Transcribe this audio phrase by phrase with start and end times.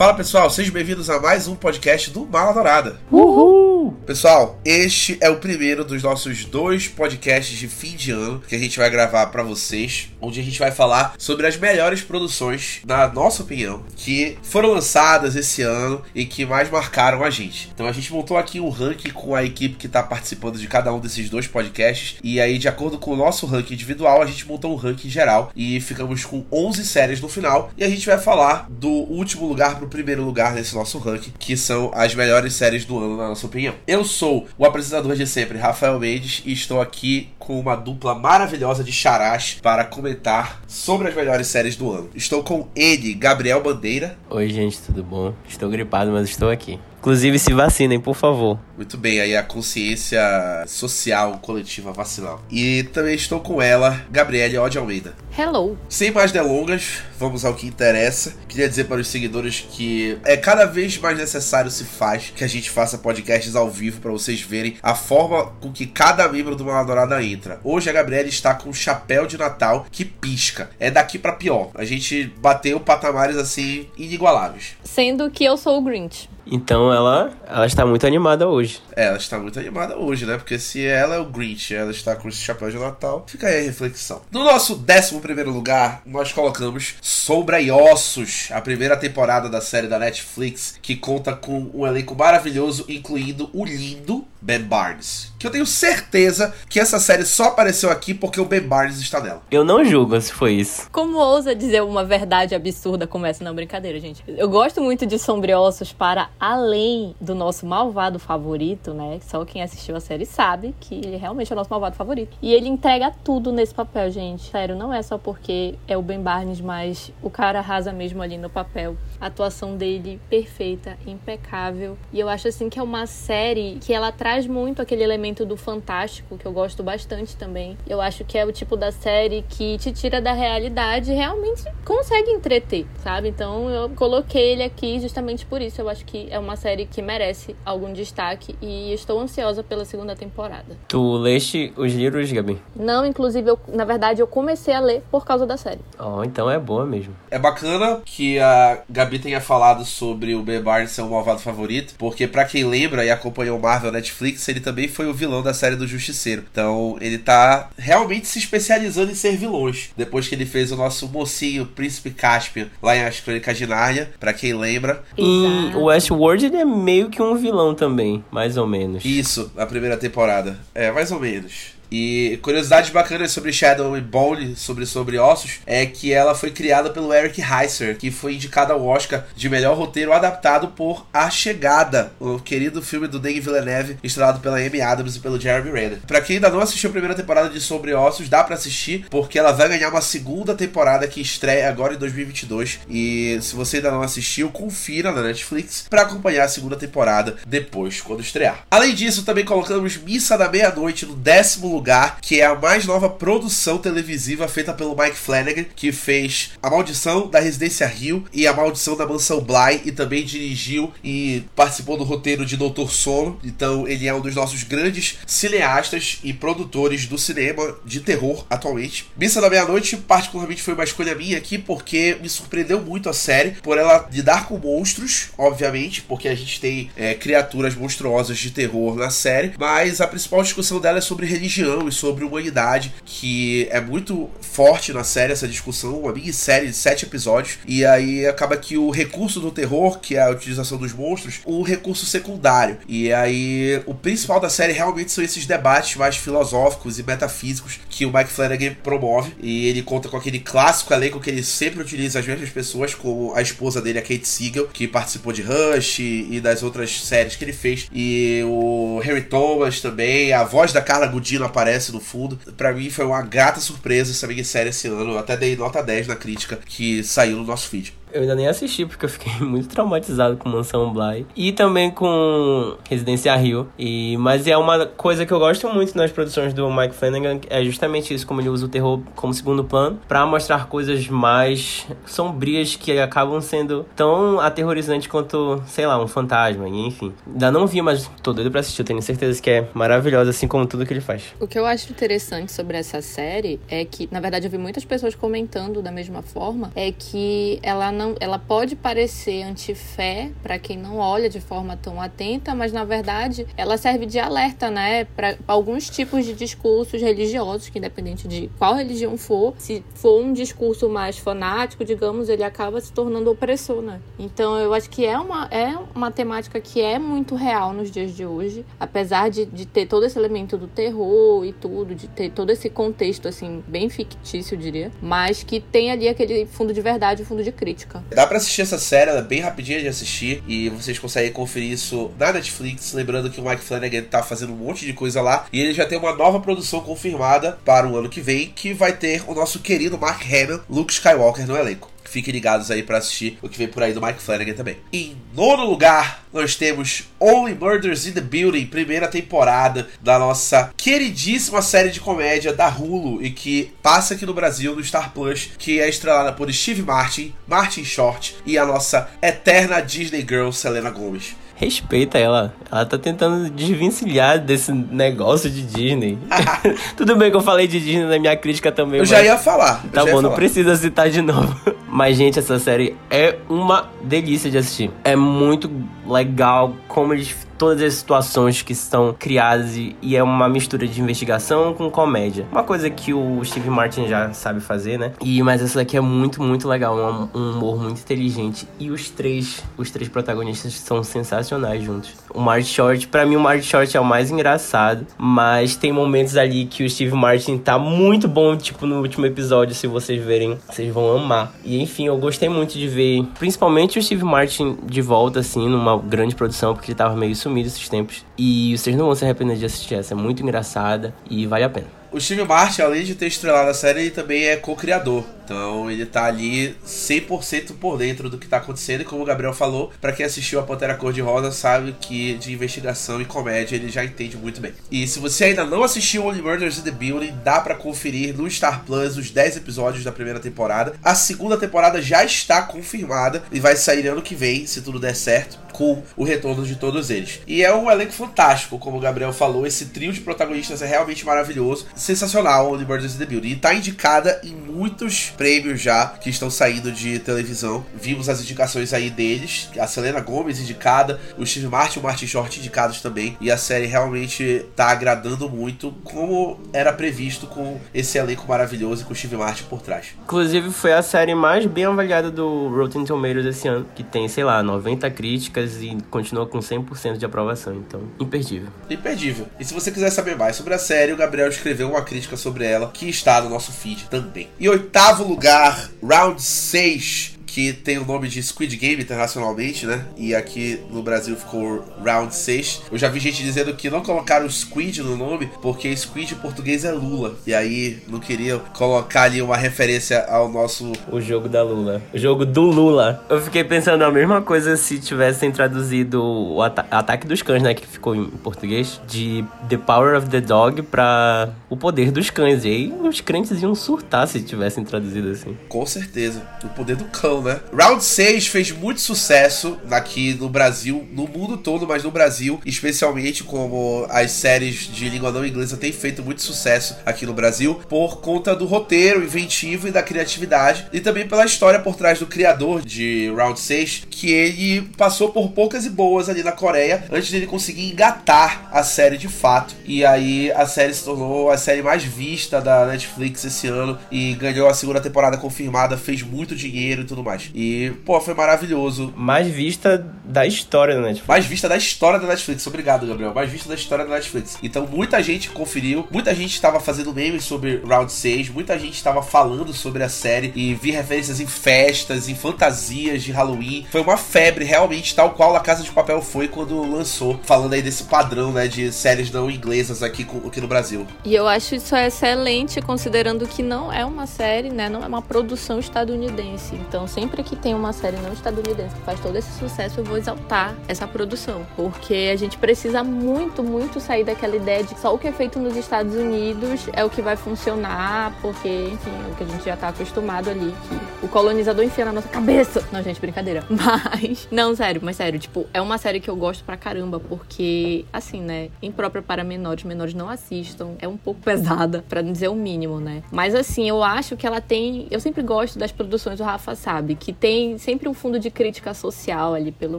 [0.00, 2.98] Fala pessoal, sejam bem-vindos a mais um podcast do Mala Dourada.
[3.10, 3.94] Uhul!
[4.06, 8.58] Pessoal, este é o primeiro dos nossos dois podcasts de fim de ano que a
[8.58, 13.08] gente vai gravar para vocês, onde a gente vai falar sobre as melhores produções, na
[13.08, 17.70] nossa opinião, que foram lançadas esse ano e que mais marcaram a gente.
[17.74, 20.92] Então a gente montou aqui um ranking com a equipe que tá participando de cada
[20.94, 24.48] um desses dois podcasts e aí de acordo com o nosso ranking individual, a gente
[24.48, 28.18] montou um ranking geral e ficamos com 11 séries no final e a gente vai
[28.18, 32.84] falar do último lugar pro primeiro lugar nesse nosso ranking, que são as melhores séries
[32.84, 33.74] do ano, na nossa opinião.
[33.86, 38.82] Eu sou o apresentador de sempre, Rafael Mendes, e estou aqui com uma dupla maravilhosa
[38.82, 42.08] de charás para comentar sobre as melhores séries do ano.
[42.14, 44.16] Estou com ele, Gabriel Bandeira.
[44.30, 45.34] Oi, gente, tudo bom?
[45.48, 46.78] Estou gripado, mas estou aqui.
[47.00, 48.58] Inclusive, se vacinem, por favor.
[48.76, 50.20] Muito bem, aí a consciência
[50.66, 52.42] social coletiva vacinal.
[52.50, 55.14] E também estou com ela, Gabriele Ode Almeida.
[55.36, 55.78] Hello.
[55.88, 58.34] Sem mais delongas, vamos ao que interessa.
[58.46, 62.48] Queria dizer para os seguidores que é cada vez mais necessário se faz que a
[62.48, 66.66] gente faça podcasts ao vivo para vocês verem a forma com que cada membro do
[66.66, 67.60] Maladorada entra.
[67.64, 70.68] Hoje a Gabriele está com um chapéu de Natal que pisca.
[70.78, 71.70] É daqui para pior.
[71.74, 74.76] A gente bateu patamares assim inigualáveis.
[74.84, 76.28] Sendo que eu sou o Grinch.
[76.50, 78.80] Então ela, ela está muito animada hoje.
[78.94, 80.36] É, ela está muito animada hoje, né?
[80.36, 83.60] Porque se ela é o Grinch, ela está com esse chapéu de Natal, fica aí
[83.60, 84.22] a reflexão.
[84.30, 89.86] No nosso 11 primeiro lugar, nós colocamos Sombra e Ossos, a primeira temporada da série
[89.86, 95.32] da Netflix, que conta com um elenco maravilhoso, incluindo o lindo Ben Barnes.
[95.38, 99.20] Que eu tenho certeza que essa série só apareceu aqui porque o Ben Barnes está
[99.20, 99.42] nela.
[99.50, 100.90] Eu não julgo se foi isso.
[100.90, 103.42] Como ousa dizer uma verdade absurda como essa?
[103.42, 104.22] Não, brincadeira, gente.
[104.26, 109.18] Eu gosto muito de Sombriossos para além do nosso malvado favorito, né?
[109.22, 112.36] Só quem assistiu a série sabe que ele realmente é o nosso malvado favorito.
[112.42, 114.50] E ele entrega tudo nesse papel, gente.
[114.50, 118.36] Sério, não é só porque é o Ben Barnes, mas o cara arrasa mesmo ali
[118.36, 118.96] no papel.
[119.20, 121.96] A atuação dele perfeita, impecável.
[122.12, 125.56] E eu acho assim que é uma série que ela traz muito aquele elemento do
[125.56, 127.76] fantástico, que eu gosto bastante também.
[127.88, 131.64] Eu acho que é o tipo da série que te tira da realidade e realmente
[131.84, 133.28] consegue entreter, sabe?
[133.28, 135.80] Então eu coloquei ele aqui justamente por isso.
[135.80, 140.14] Eu acho que é uma série que merece algum destaque e estou ansiosa pela segunda
[140.14, 140.76] temporada.
[140.88, 142.58] Tu leste os livros, Gabi?
[142.74, 145.80] Não, inclusive, eu, na verdade, eu comecei a ler por causa da série.
[145.98, 147.14] Oh, então é boa mesmo.
[147.30, 151.94] É bacana que a Gabi tenha falado sobre o Ben Barnes ser o malvado favorito,
[151.98, 155.54] porque para quem lembra e acompanhou o Marvel Netflix, ele também foi o vilão da
[155.54, 156.44] série do Justiceiro.
[156.50, 159.90] Então, ele tá realmente se especializando em ser vilões.
[159.96, 164.10] Depois que ele fez o nosso mocinho, Príncipe Caspian, lá em As Crônicas de Nárnia,
[164.18, 165.02] pra quem lembra.
[165.16, 169.04] Em Westworld ele é meio que um vilão também, mais ou menos.
[169.04, 170.58] Isso, na primeira temporada.
[170.74, 171.79] É, mais ou menos.
[171.90, 176.90] E curiosidades bacanas sobre Shadow e Bone, sobre Sobre Ossos, é que ela foi criada
[176.90, 182.12] pelo Eric Heiser, que foi indicado ao Oscar de melhor roteiro adaptado por A Chegada,
[182.20, 185.98] o querido filme do Denis Villeneuve, estrelado pela Amy Adams e pelo Jeremy Renner.
[186.06, 189.38] Pra quem ainda não assistiu a primeira temporada de Sobre Ossos, dá para assistir, porque
[189.38, 192.80] ela vai ganhar uma segunda temporada que estreia agora em 2022.
[192.88, 198.00] E se você ainda não assistiu, confira na Netflix para acompanhar a segunda temporada depois,
[198.00, 198.64] quando estrear.
[198.70, 202.84] Além disso, também colocamos Missa da Meia-Noite no décimo lugar lugar, que é a mais
[202.84, 208.46] nova produção televisiva feita pelo Mike Flanagan, que fez A Maldição da Residência Rio e
[208.46, 213.40] A Maldição da Mansão Bly, e também dirigiu e participou do roteiro de Doutor Sono.
[213.42, 219.08] Então ele é um dos nossos grandes cineastas e produtores do cinema de terror atualmente.
[219.16, 223.52] Missa da Meia-Noite, particularmente, foi uma escolha minha aqui, porque me surpreendeu muito a série,
[223.62, 228.96] por ela lidar com monstros, obviamente, porque a gente tem é, criaturas monstruosas de terror
[228.96, 233.80] na série, mas a principal discussão dela é sobre religião e sobre humanidade, que é
[233.80, 238.76] muito forte na série essa discussão, uma minissérie de sete episódios, e aí acaba que
[238.76, 242.78] o recurso do terror, que é a utilização dos monstros, um recurso secundário.
[242.88, 248.04] E aí o principal da série realmente são esses debates mais filosóficos e metafísicos que
[248.04, 252.18] o Mike Flanagan promove, e ele conta com aquele clássico elenco que ele sempre utiliza
[252.18, 256.40] as mesmas pessoas, como a esposa dele, a Kate Siegel, que participou de Rush e
[256.40, 261.06] das outras séries que ele fez, e o Harry Thomas também, a voz da Carla
[261.06, 261.59] Gudino aparece
[261.92, 262.38] no fundo.
[262.56, 265.12] Para mim foi uma grata surpresa essa minissérie esse ano.
[265.12, 267.94] Eu até dei nota 10 na crítica que saiu no nosso feed.
[268.12, 272.76] Eu ainda nem assisti porque eu fiquei muito traumatizado com Mansão Bly e também com
[272.88, 273.68] Residência Rio.
[273.78, 277.64] E mas é uma coisa que eu gosto muito nas produções do Mike Flanagan é
[277.64, 282.76] justamente isso, como ele usa o terror como segundo plano para mostrar coisas mais sombrias
[282.76, 287.12] que acabam sendo tão aterrorizantes quanto, sei lá, um fantasma, enfim.
[287.26, 290.48] Ainda não vi, mas tô doido para assistir, eu tenho certeza que é maravilhosa assim
[290.48, 291.34] como tudo que ele faz.
[291.38, 294.84] O que eu acho interessante sobre essa série é que, na verdade, eu vi muitas
[294.84, 300.78] pessoas comentando da mesma forma, é que ela não, ela pode parecer antifé para quem
[300.78, 305.36] não olha de forma tão atenta, mas na verdade ela serve de alerta, né, para
[305.46, 310.88] alguns tipos de discursos religiosos, que independente de qual religião for, se for um discurso
[310.88, 314.00] mais fanático, digamos, ele acaba se tornando opressor, né?
[314.18, 318.12] Então eu acho que é uma, é uma temática que é muito real nos dias
[318.16, 322.30] de hoje, apesar de, de ter todo esse elemento do terror e tudo, de ter
[322.30, 326.80] todo esse contexto, assim, bem fictício, eu diria, mas que tem ali aquele fundo de
[326.80, 327.89] verdade, fundo de crítica.
[328.10, 331.72] Dá para assistir essa série, ela é bem rapidinha de assistir e vocês conseguem conferir
[331.72, 335.46] isso na Netflix, lembrando que o Mike Flanagan tá fazendo um monte de coisa lá
[335.52, 338.92] e ele já tem uma nova produção confirmada para o ano que vem, que vai
[338.92, 341.90] ter o nosso querido Mark Hamill, Luke Skywalker no elenco.
[342.10, 344.78] Fiquem ligados aí para assistir o que vem por aí do Mike Flanagan também.
[344.92, 351.62] Em nono lugar, nós temos Only Murders in the Building, primeira temporada da nossa queridíssima
[351.62, 355.78] série de comédia da Hulu e que passa aqui no Brasil no Star Plus, que
[355.78, 361.36] é estrelada por Steve Martin, Martin Short e a nossa eterna Disney Girl Selena Gomez
[361.60, 362.54] respeita ela.
[362.72, 366.18] Ela tá tentando desvencilhar desse negócio de Disney.
[366.96, 369.00] Tudo bem que eu falei de Disney na minha crítica também.
[369.00, 369.84] Eu já ia falar.
[369.92, 370.36] Tá bom, não falar.
[370.36, 371.54] precisa citar de novo.
[371.90, 374.90] Mas, gente, essa série é uma delícia de assistir.
[375.02, 375.70] É muito
[376.06, 380.98] legal como eles todas as situações que estão criadas e, e, é uma mistura de
[380.98, 382.46] investigação com comédia.
[382.50, 385.12] Uma coisa que o Steve Martin já sabe fazer, né?
[385.20, 389.10] E mas essa daqui é muito, muito legal, um, um humor muito inteligente e os
[389.10, 392.12] três, os três protagonistas são sensacionais juntos.
[392.32, 396.38] O Martin Short, para mim o Martin Short é o mais engraçado, mas tem momentos
[396.38, 400.58] ali que o Steve Martin tá muito bom, tipo no último episódio, se vocês verem,
[400.66, 401.52] vocês vão amar.
[401.62, 405.98] E enfim, eu gostei muito de ver, principalmente o Steve Martin de volta assim numa
[405.98, 408.24] grande produção, porque ele tava meio sumido esses tempos.
[408.36, 410.14] E vocês não vão se arrepender de assistir essa.
[410.14, 411.99] É muito engraçada e vale a pena.
[412.12, 415.24] O Steve Martin, além de ter estrelado a série, ele também é co-criador.
[415.44, 419.02] Então ele tá ali 100% por dentro do que tá acontecendo.
[419.02, 423.20] E como o Gabriel falou, para quem assistiu a Pantera Cor-de-Rosa sabe que de investigação
[423.20, 424.72] e comédia ele já entende muito bem.
[424.90, 428.50] E se você ainda não assistiu Only Murders in the Building, dá para conferir no
[428.50, 430.94] Star Plus os 10 episódios da primeira temporada.
[431.04, 435.14] A segunda temporada já está confirmada e vai sair ano que vem, se tudo der
[435.14, 437.40] certo com o retorno de todos eles.
[437.46, 441.24] E é um elenco fantástico, como o Gabriel falou, esse trio de protagonistas é realmente
[441.24, 443.48] maravilhoso sensacional, Only Murders in the Building.
[443.48, 447.82] E tá indicada em muitos prêmios já que estão saindo de televisão.
[447.94, 452.26] Vimos as indicações aí deles, a Selena Gomez indicada, o Steve Martin e o Martin
[452.26, 453.38] Short indicados também.
[453.40, 459.04] E a série realmente tá agradando muito, como era previsto com esse elenco maravilhoso e
[459.06, 460.08] com o Steve Martin por trás.
[460.24, 464.44] Inclusive foi a série mais bem avaliada do Rotten Tomatoes esse ano, que tem, sei
[464.44, 468.68] lá, 90 críticas e continua com 100% de aprovação, então imperdível.
[468.88, 469.46] Imperdível.
[469.58, 472.64] E se você quiser saber mais sobre a série, o Gabriel escreveu uma crítica sobre
[472.64, 474.48] ela que está no nosso feed também.
[474.58, 480.04] Em oitavo lugar, Round 6 que tem o nome de Squid Game internacionalmente, né?
[480.16, 482.82] E aqui no Brasil ficou Round 6.
[482.92, 486.84] Eu já vi gente dizendo que não colocaram Squid no nome porque Squid em português
[486.84, 487.34] é Lula.
[487.44, 490.92] E aí não queriam colocar ali uma referência ao nosso.
[491.10, 492.00] O jogo da Lula.
[492.14, 493.24] O jogo do Lula.
[493.28, 497.74] Eu fiquei pensando a mesma coisa se tivessem traduzido o ata Ataque dos Cães, né?
[497.74, 499.00] Que ficou em português.
[499.08, 502.64] De The Power of the Dog pra O Poder dos Cães.
[502.64, 505.56] E aí os crentes iam surtar se tivessem traduzido assim.
[505.68, 506.42] Com certeza.
[506.62, 507.60] O poder do cão né?
[507.72, 513.44] Round 6 fez muito sucesso aqui no Brasil, no mundo todo, mas no Brasil, especialmente
[513.44, 518.20] como as séries de língua não inglesa têm feito muito sucesso aqui no Brasil, por
[518.20, 522.82] conta do roteiro inventivo e da criatividade, e também pela história por trás do criador
[522.82, 527.46] de Round 6, que ele passou por poucas e boas ali na Coreia antes dele
[527.46, 529.74] conseguir engatar a série de fato.
[529.84, 534.34] E aí a série se tornou a série mais vista da Netflix esse ano e
[534.34, 537.50] ganhou a segunda temporada confirmada, fez muito dinheiro e tudo mais mais.
[537.54, 539.12] E, pô, foi maravilhoso.
[539.16, 541.26] Mais vista da história da Netflix.
[541.26, 542.66] Mais vista da história da Netflix.
[542.66, 543.32] Obrigado, Gabriel.
[543.34, 544.58] Mais vista da história da Netflix.
[544.62, 549.22] Então, muita gente conferiu, muita gente estava fazendo memes sobre Round 6, muita gente estava
[549.22, 553.86] falando sobre a série e vi referências em festas, em fantasias de Halloween.
[553.90, 557.82] Foi uma febre, realmente, tal qual a Casa de Papel foi quando lançou, falando aí
[557.82, 561.06] desse padrão, né, de séries não inglesas aqui, aqui no Brasil.
[561.24, 565.22] E eu acho isso excelente, considerando que não é uma série, né, não é uma
[565.22, 566.74] produção estadunidense.
[566.74, 570.16] Então, sempre que tem uma série não estadunidense que faz todo esse sucesso, eu vou
[570.16, 571.66] exaltar essa produção.
[571.76, 575.32] Porque a gente precisa muito, muito sair daquela ideia de que só o que é
[575.32, 579.46] feito nos Estados Unidos é o que vai funcionar, porque, enfim, é o que a
[579.46, 582.82] gente já tá acostumado ali, que o colonizador enfia na nossa cabeça.
[582.90, 583.64] Não, gente, brincadeira.
[583.68, 588.04] Mas, não, sério, mas sério, tipo, é uma série que eu gosto pra caramba, porque,
[588.12, 592.48] assim, né, imprópria para menores, menores não assistam, é um pouco pesada, para não dizer
[592.48, 593.22] o mínimo, né?
[593.30, 595.06] Mas, assim, eu acho que ela tem.
[595.10, 597.14] Eu sempre gosto das produções do Rafa Sabe sabe?
[597.14, 599.98] Que tem sempre um fundo de crítica social ali pelo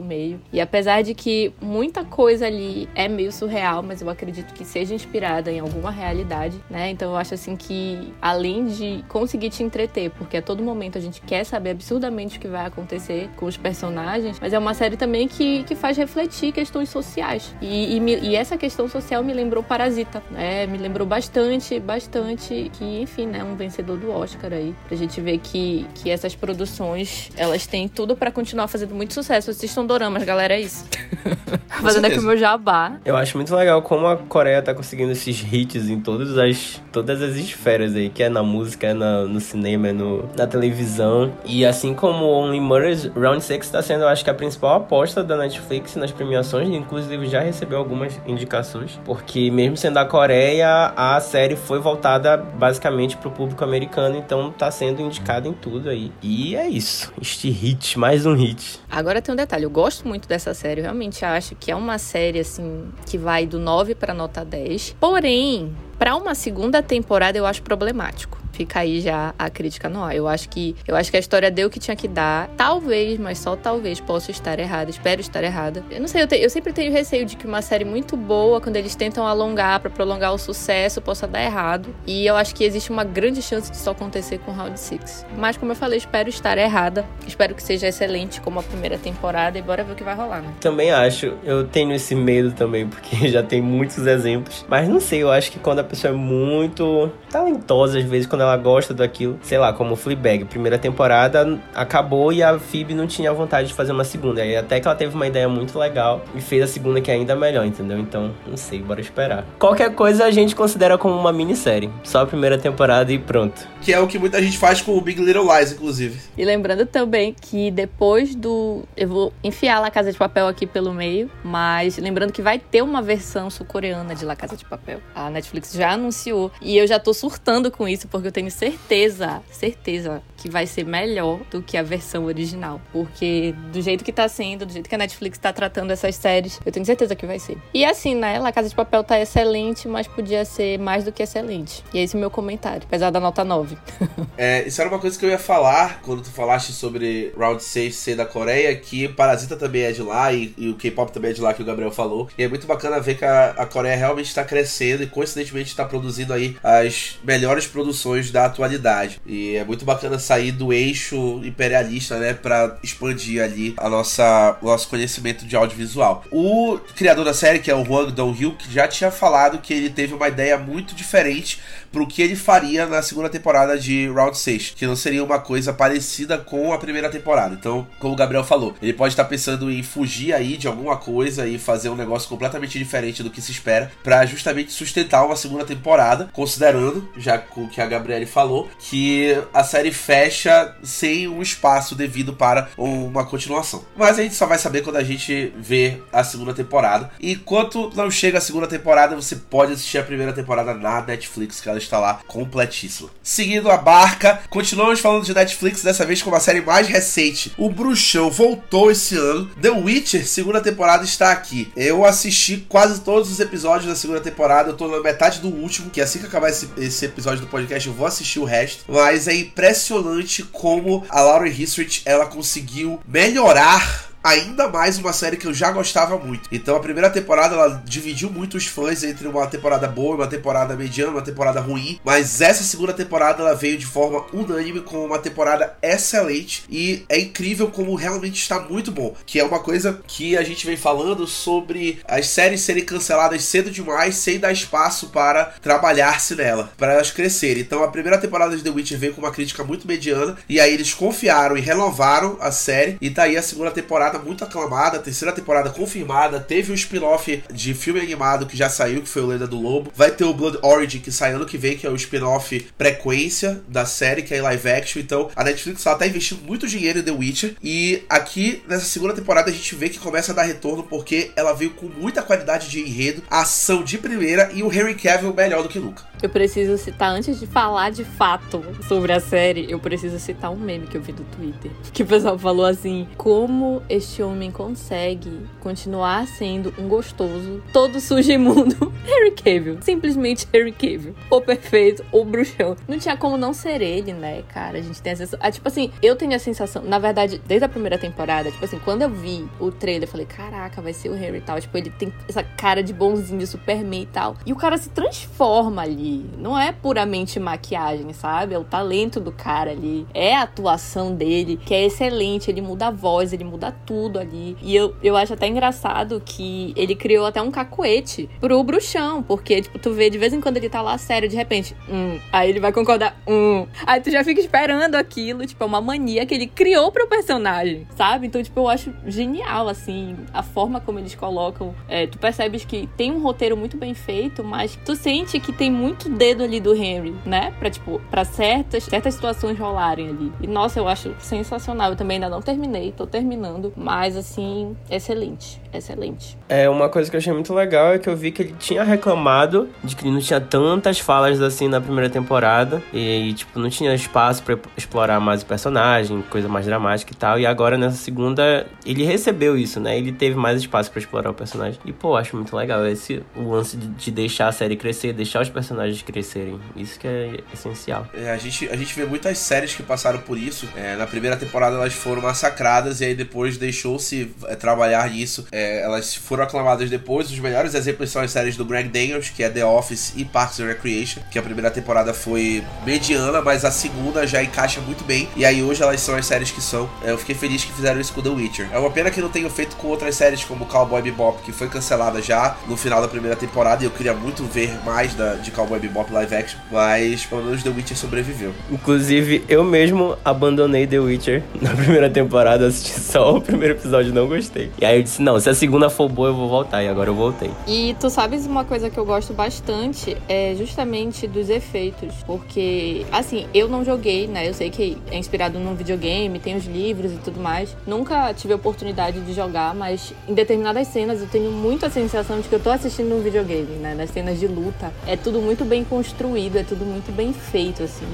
[0.00, 0.40] meio.
[0.52, 4.94] E apesar de que muita coisa ali é meio surreal, mas eu acredito que seja
[4.94, 6.90] inspirada em alguma realidade, né?
[6.90, 11.00] Então eu acho assim que além de conseguir te entreter, porque a todo momento a
[11.00, 14.96] gente quer saber absurdamente o que vai acontecer com os personagens, mas é uma série
[14.96, 17.54] também que, que faz refletir questões sociais.
[17.60, 20.66] E, e, e essa questão social me lembrou Parasita, né?
[20.66, 23.42] Me lembrou bastante, bastante que, enfim, né?
[23.42, 24.74] Um vencedor do Oscar aí.
[24.86, 27.01] Pra gente ver que, que essas produções,
[27.36, 29.50] elas têm tudo para continuar fazendo muito sucesso.
[29.50, 30.84] Assistam doramas, galera, é isso.
[31.80, 32.98] Fazendo aqui o meu jabá.
[33.04, 37.20] Eu acho muito legal como a Coreia tá conseguindo esses hits em todas as, todas
[37.22, 41.32] as esferas aí, que é na música, é na, no cinema, é no, na televisão.
[41.44, 45.22] E assim como Only Murders, Round 6 tá sendo, eu acho que a principal aposta
[45.22, 51.20] da Netflix nas premiações, inclusive já recebeu algumas indicações, porque mesmo sendo a Coreia, a
[51.20, 56.12] série foi voltada basicamente pro público americano, então tá sendo indicada em tudo aí.
[56.22, 58.80] E é isso, este hit, mais um hit.
[58.90, 61.98] Agora tem um detalhe, eu gosto muito dessa série, eu realmente acho que é uma
[61.98, 64.96] série assim que vai do 9 para nota 10.
[64.98, 68.41] Porém, para uma segunda temporada eu acho problemático.
[68.52, 70.14] Fica aí já a crítica no ar.
[70.14, 72.48] Eu acho que eu acho que a história deu o que tinha que dar.
[72.56, 74.90] Talvez, mas só talvez possa estar errada.
[74.90, 75.84] Espero estar errada.
[75.90, 78.60] Eu não sei, eu, te, eu sempre tenho receio de que uma série muito boa,
[78.60, 81.94] quando eles tentam alongar para prolongar o sucesso, possa dar errado.
[82.06, 85.26] E eu acho que existe uma grande chance disso acontecer com Round 6.
[85.36, 87.04] Mas como eu falei, espero estar errada.
[87.26, 90.42] Espero que seja excelente como a primeira temporada e bora ver o que vai rolar,
[90.42, 90.52] né?
[90.60, 91.34] Também acho.
[91.44, 94.64] Eu tenho esse medo também, porque já tem muitos exemplos.
[94.68, 98.42] Mas não sei, eu acho que quando a pessoa é muito talentosa, às vezes, quando
[98.42, 103.32] ela gosta daquilo, sei lá, como Fleabag, primeira temporada acabou e a Phoebe não tinha
[103.32, 104.44] vontade de fazer uma segunda.
[104.44, 107.14] E até que ela teve uma ideia muito legal e fez a segunda que é
[107.14, 107.98] ainda melhor, entendeu?
[107.98, 109.46] Então, não sei, bora esperar.
[109.58, 111.90] Qualquer coisa a gente considera como uma minissérie.
[112.04, 113.66] Só a primeira temporada e pronto.
[113.80, 116.20] Que é o que muita gente faz com o Big Little Lies, inclusive.
[116.36, 118.82] E lembrando também que depois do.
[118.94, 122.82] Eu vou enfiar La Casa de Papel aqui pelo meio, mas lembrando que vai ter
[122.82, 125.00] uma versão sul-coreana de La Casa de Papel.
[125.14, 126.52] A Netflix já anunciou.
[126.60, 130.84] E eu já tô surtando com isso, porque eu tenho certeza, certeza que vai ser
[130.84, 132.80] melhor do que a versão original.
[132.90, 136.60] Porque do jeito que tá sendo, do jeito que a Netflix tá tratando essas séries,
[136.66, 137.56] eu tenho certeza que vai ser.
[137.72, 138.40] E assim, né?
[138.40, 141.84] La Casa de Papel tá excelente, mas podia ser mais do que excelente.
[141.94, 143.78] E esse é o meu comentário, apesar da nota 9.
[144.36, 147.94] é, isso era uma coisa que eu ia falar quando tu falaste sobre Round 6
[147.94, 151.34] ser da Coreia, que Parasita também é de lá e, e o K-pop também é
[151.34, 152.28] de lá, que o Gabriel falou.
[152.36, 155.84] E é muito bacana ver que a, a Coreia realmente está crescendo e coincidentemente está
[155.84, 159.20] produzindo aí as melhores produções da atualidade.
[159.26, 164.66] E é muito bacana sair do eixo imperialista, né, para expandir ali a nossa o
[164.66, 166.24] nosso conhecimento de audiovisual.
[166.30, 170.14] O criador da série, que é o Hwang Dong-hyuk, já tinha falado que ele teve
[170.14, 171.60] uma ideia muito diferente
[171.92, 175.72] pro que ele faria na segunda temporada de Round 6, que não seria uma coisa
[175.72, 177.54] parecida com a primeira temporada.
[177.54, 181.46] Então, como o Gabriel falou, ele pode estar pensando em fugir aí de alguma coisa
[181.46, 185.64] e fazer um negócio completamente diferente do que se espera, para justamente sustentar uma segunda
[185.64, 191.42] temporada, considerando, já com o que a Gabriele falou, que a série fecha sem um
[191.42, 193.84] espaço devido para uma continuação.
[193.96, 197.10] Mas a gente só vai saber quando a gente vê a segunda temporada.
[197.20, 201.60] E enquanto não chega a segunda temporada, você pode assistir a primeira temporada na Netflix,
[201.60, 203.10] que ela está lá completíssima.
[203.22, 207.52] Seguindo a barca, continuamos falando de Netflix, dessa vez com uma série mais recente.
[207.56, 209.50] O Bruxão voltou esse ano.
[209.60, 211.70] The Witcher, segunda temporada, está aqui.
[211.76, 215.90] Eu assisti quase todos os episódios da segunda temporada, eu tô na metade do último,
[215.90, 218.84] que assim que acabar esse, esse episódio do podcast eu vou assistir o resto.
[218.88, 225.46] Mas é impressionante como a Laura Hissrich, ela conseguiu melhorar ainda mais uma série que
[225.46, 226.48] eu já gostava muito.
[226.52, 230.76] Então a primeira temporada ela dividiu muito os fãs entre uma temporada boa, uma temporada
[230.76, 235.18] mediana, uma temporada ruim, mas essa segunda temporada ela veio de forma unânime com uma
[235.18, 240.36] temporada excelente e é incrível como realmente está muito bom, que é uma coisa que
[240.36, 245.46] a gente vem falando sobre as séries serem canceladas cedo demais sem dar espaço para
[245.60, 247.62] trabalhar-se nela, para elas crescerem.
[247.62, 250.72] Então a primeira temporada de The Witcher veio com uma crítica muito mediana e aí
[250.72, 255.34] eles confiaram e renovaram a série e tá aí a segunda temporada muito aclamada, terceira
[255.34, 256.40] temporada confirmada.
[256.40, 259.60] Teve o um spin-off de filme animado que já saiu, que foi o Lenda do
[259.60, 259.92] Lobo.
[259.94, 263.62] Vai ter o Blood Origin, que sai ano que vem, que é o spin-off frequência
[263.68, 265.00] da série, que é em live action.
[265.00, 267.56] Então a Netflix ela tá investindo muito dinheiro em The Witcher.
[267.62, 271.52] E aqui nessa segunda temporada a gente vê que começa a dar retorno porque ela
[271.52, 275.68] veio com muita qualidade de enredo, ação de primeira e o Henry Cavill melhor do
[275.68, 276.04] que nunca.
[276.22, 280.56] Eu preciso citar, antes de falar de fato sobre a série, eu preciso citar um
[280.56, 281.72] meme que eu vi do Twitter.
[281.92, 283.82] Que o pessoal falou assim: como
[284.22, 288.92] homem consegue continuar sendo um gostoso, todo sujo imundo.
[289.06, 289.78] Harry Cavill.
[289.80, 291.14] Simplesmente Harry Cavill.
[291.30, 292.76] O perfeito, o bruxão.
[292.88, 294.78] Não tinha como não ser ele, né, cara?
[294.78, 295.38] A gente tem a sensação.
[295.42, 298.78] Ah, tipo assim, eu tenho a sensação, na verdade, desde a primeira temporada, tipo assim,
[298.84, 301.60] quando eu vi o trailer, eu falei, caraca, vai ser o Harry e tal.
[301.60, 304.36] Tipo, ele tem essa cara de bonzinho, de Superman e tal.
[304.44, 306.28] E o cara se transforma ali.
[306.38, 308.54] Não é puramente maquiagem, sabe?
[308.54, 310.06] É o talento do cara ali.
[310.12, 312.50] É a atuação dele, que é excelente.
[312.50, 314.56] Ele muda a voz, ele muda tudo ali.
[314.62, 319.22] E eu, eu acho até engraçado que ele criou até um cacuete pro bruxão.
[319.22, 322.18] Porque, tipo, tu vê de vez em quando ele tá lá sério, de repente, hum.
[322.32, 323.66] Aí ele vai concordar, hum.
[323.86, 325.46] Aí tu já fica esperando aquilo.
[325.46, 328.26] Tipo, é uma mania que ele criou pro personagem, sabe?
[328.26, 331.74] Então, tipo, eu acho genial, assim, a forma como eles colocam.
[331.88, 335.70] É, tu percebes que tem um roteiro muito bem feito, mas tu sente que tem
[335.70, 337.52] muito dedo ali do Henry, né?
[337.58, 340.32] Pra, tipo, pra certas, certas situações rolarem ali.
[340.40, 341.90] E, nossa, eu acho sensacional.
[341.90, 346.38] Eu também ainda não terminei, tô terminando, mas, assim, excelente, excelente.
[346.48, 348.82] É, uma coisa que eu achei muito legal é que eu vi que ele tinha
[348.82, 353.94] reclamado de que não tinha tantas falas assim na primeira temporada e, tipo, não tinha
[353.94, 357.38] espaço para explorar mais o personagem, coisa mais dramática e tal.
[357.38, 359.96] E agora nessa segunda ele recebeu isso, né?
[359.96, 361.80] Ele teve mais espaço para explorar o personagem.
[361.84, 365.42] E, pô, acho muito legal esse o lance de, de, deixar a série crescer, deixar
[365.42, 366.60] os personagens crescerem.
[366.76, 368.06] Isso que é essencial.
[368.14, 370.68] É, a, gente, a gente vê muitas séries que passaram por isso.
[370.76, 375.46] É, na primeira temporada elas foram massacradas e aí depois deixou-se é, trabalhar nisso.
[375.50, 377.30] É, elas foram aclamadas depois.
[377.30, 380.60] Os melhores exemplos são as séries do Greg Daniels, que é The Office e Parks
[380.60, 385.28] and Recreation, que a primeira temporada foi mediana, mas a segunda já encaixa muito bem.
[385.34, 386.88] E aí hoje elas são as séries que são.
[387.02, 388.68] É, eu fiquei feliz que fizeram isso com The Witcher.
[388.72, 391.68] É uma pena que não tenham feito com outras séries como Cowboy Bebop, que foi
[391.68, 395.50] cancelada já no final da primeira temporada e eu queria muito ver mais da, de
[395.50, 398.52] Cowboy Bebop live action, mas pelo menos The Witcher sobreviveu.
[398.70, 404.12] Inclusive, eu mesmo abandonei The Witcher na primeira temporada, assisti só o primeiro episódio e
[404.12, 404.70] não gostei.
[404.80, 407.10] E aí eu disse, não, se a segunda for boa eu vou voltar, e agora
[407.10, 407.50] eu voltei.
[407.66, 413.46] E tu sabes uma coisa que eu gosto bastante, é justamente dos efeitos, porque, assim,
[413.54, 417.16] eu não joguei, né, eu sei que é inspirado num videogame, tem os livros e
[417.16, 421.86] tudo mais, nunca tive a oportunidade de jogar, mas em determinadas cenas eu tenho muito
[421.86, 423.94] a sensação de que eu tô assistindo um videogame, né?
[423.94, 424.92] Nas cenas de luta.
[425.06, 428.06] É tudo muito bem construído, é tudo muito bem feito, assim.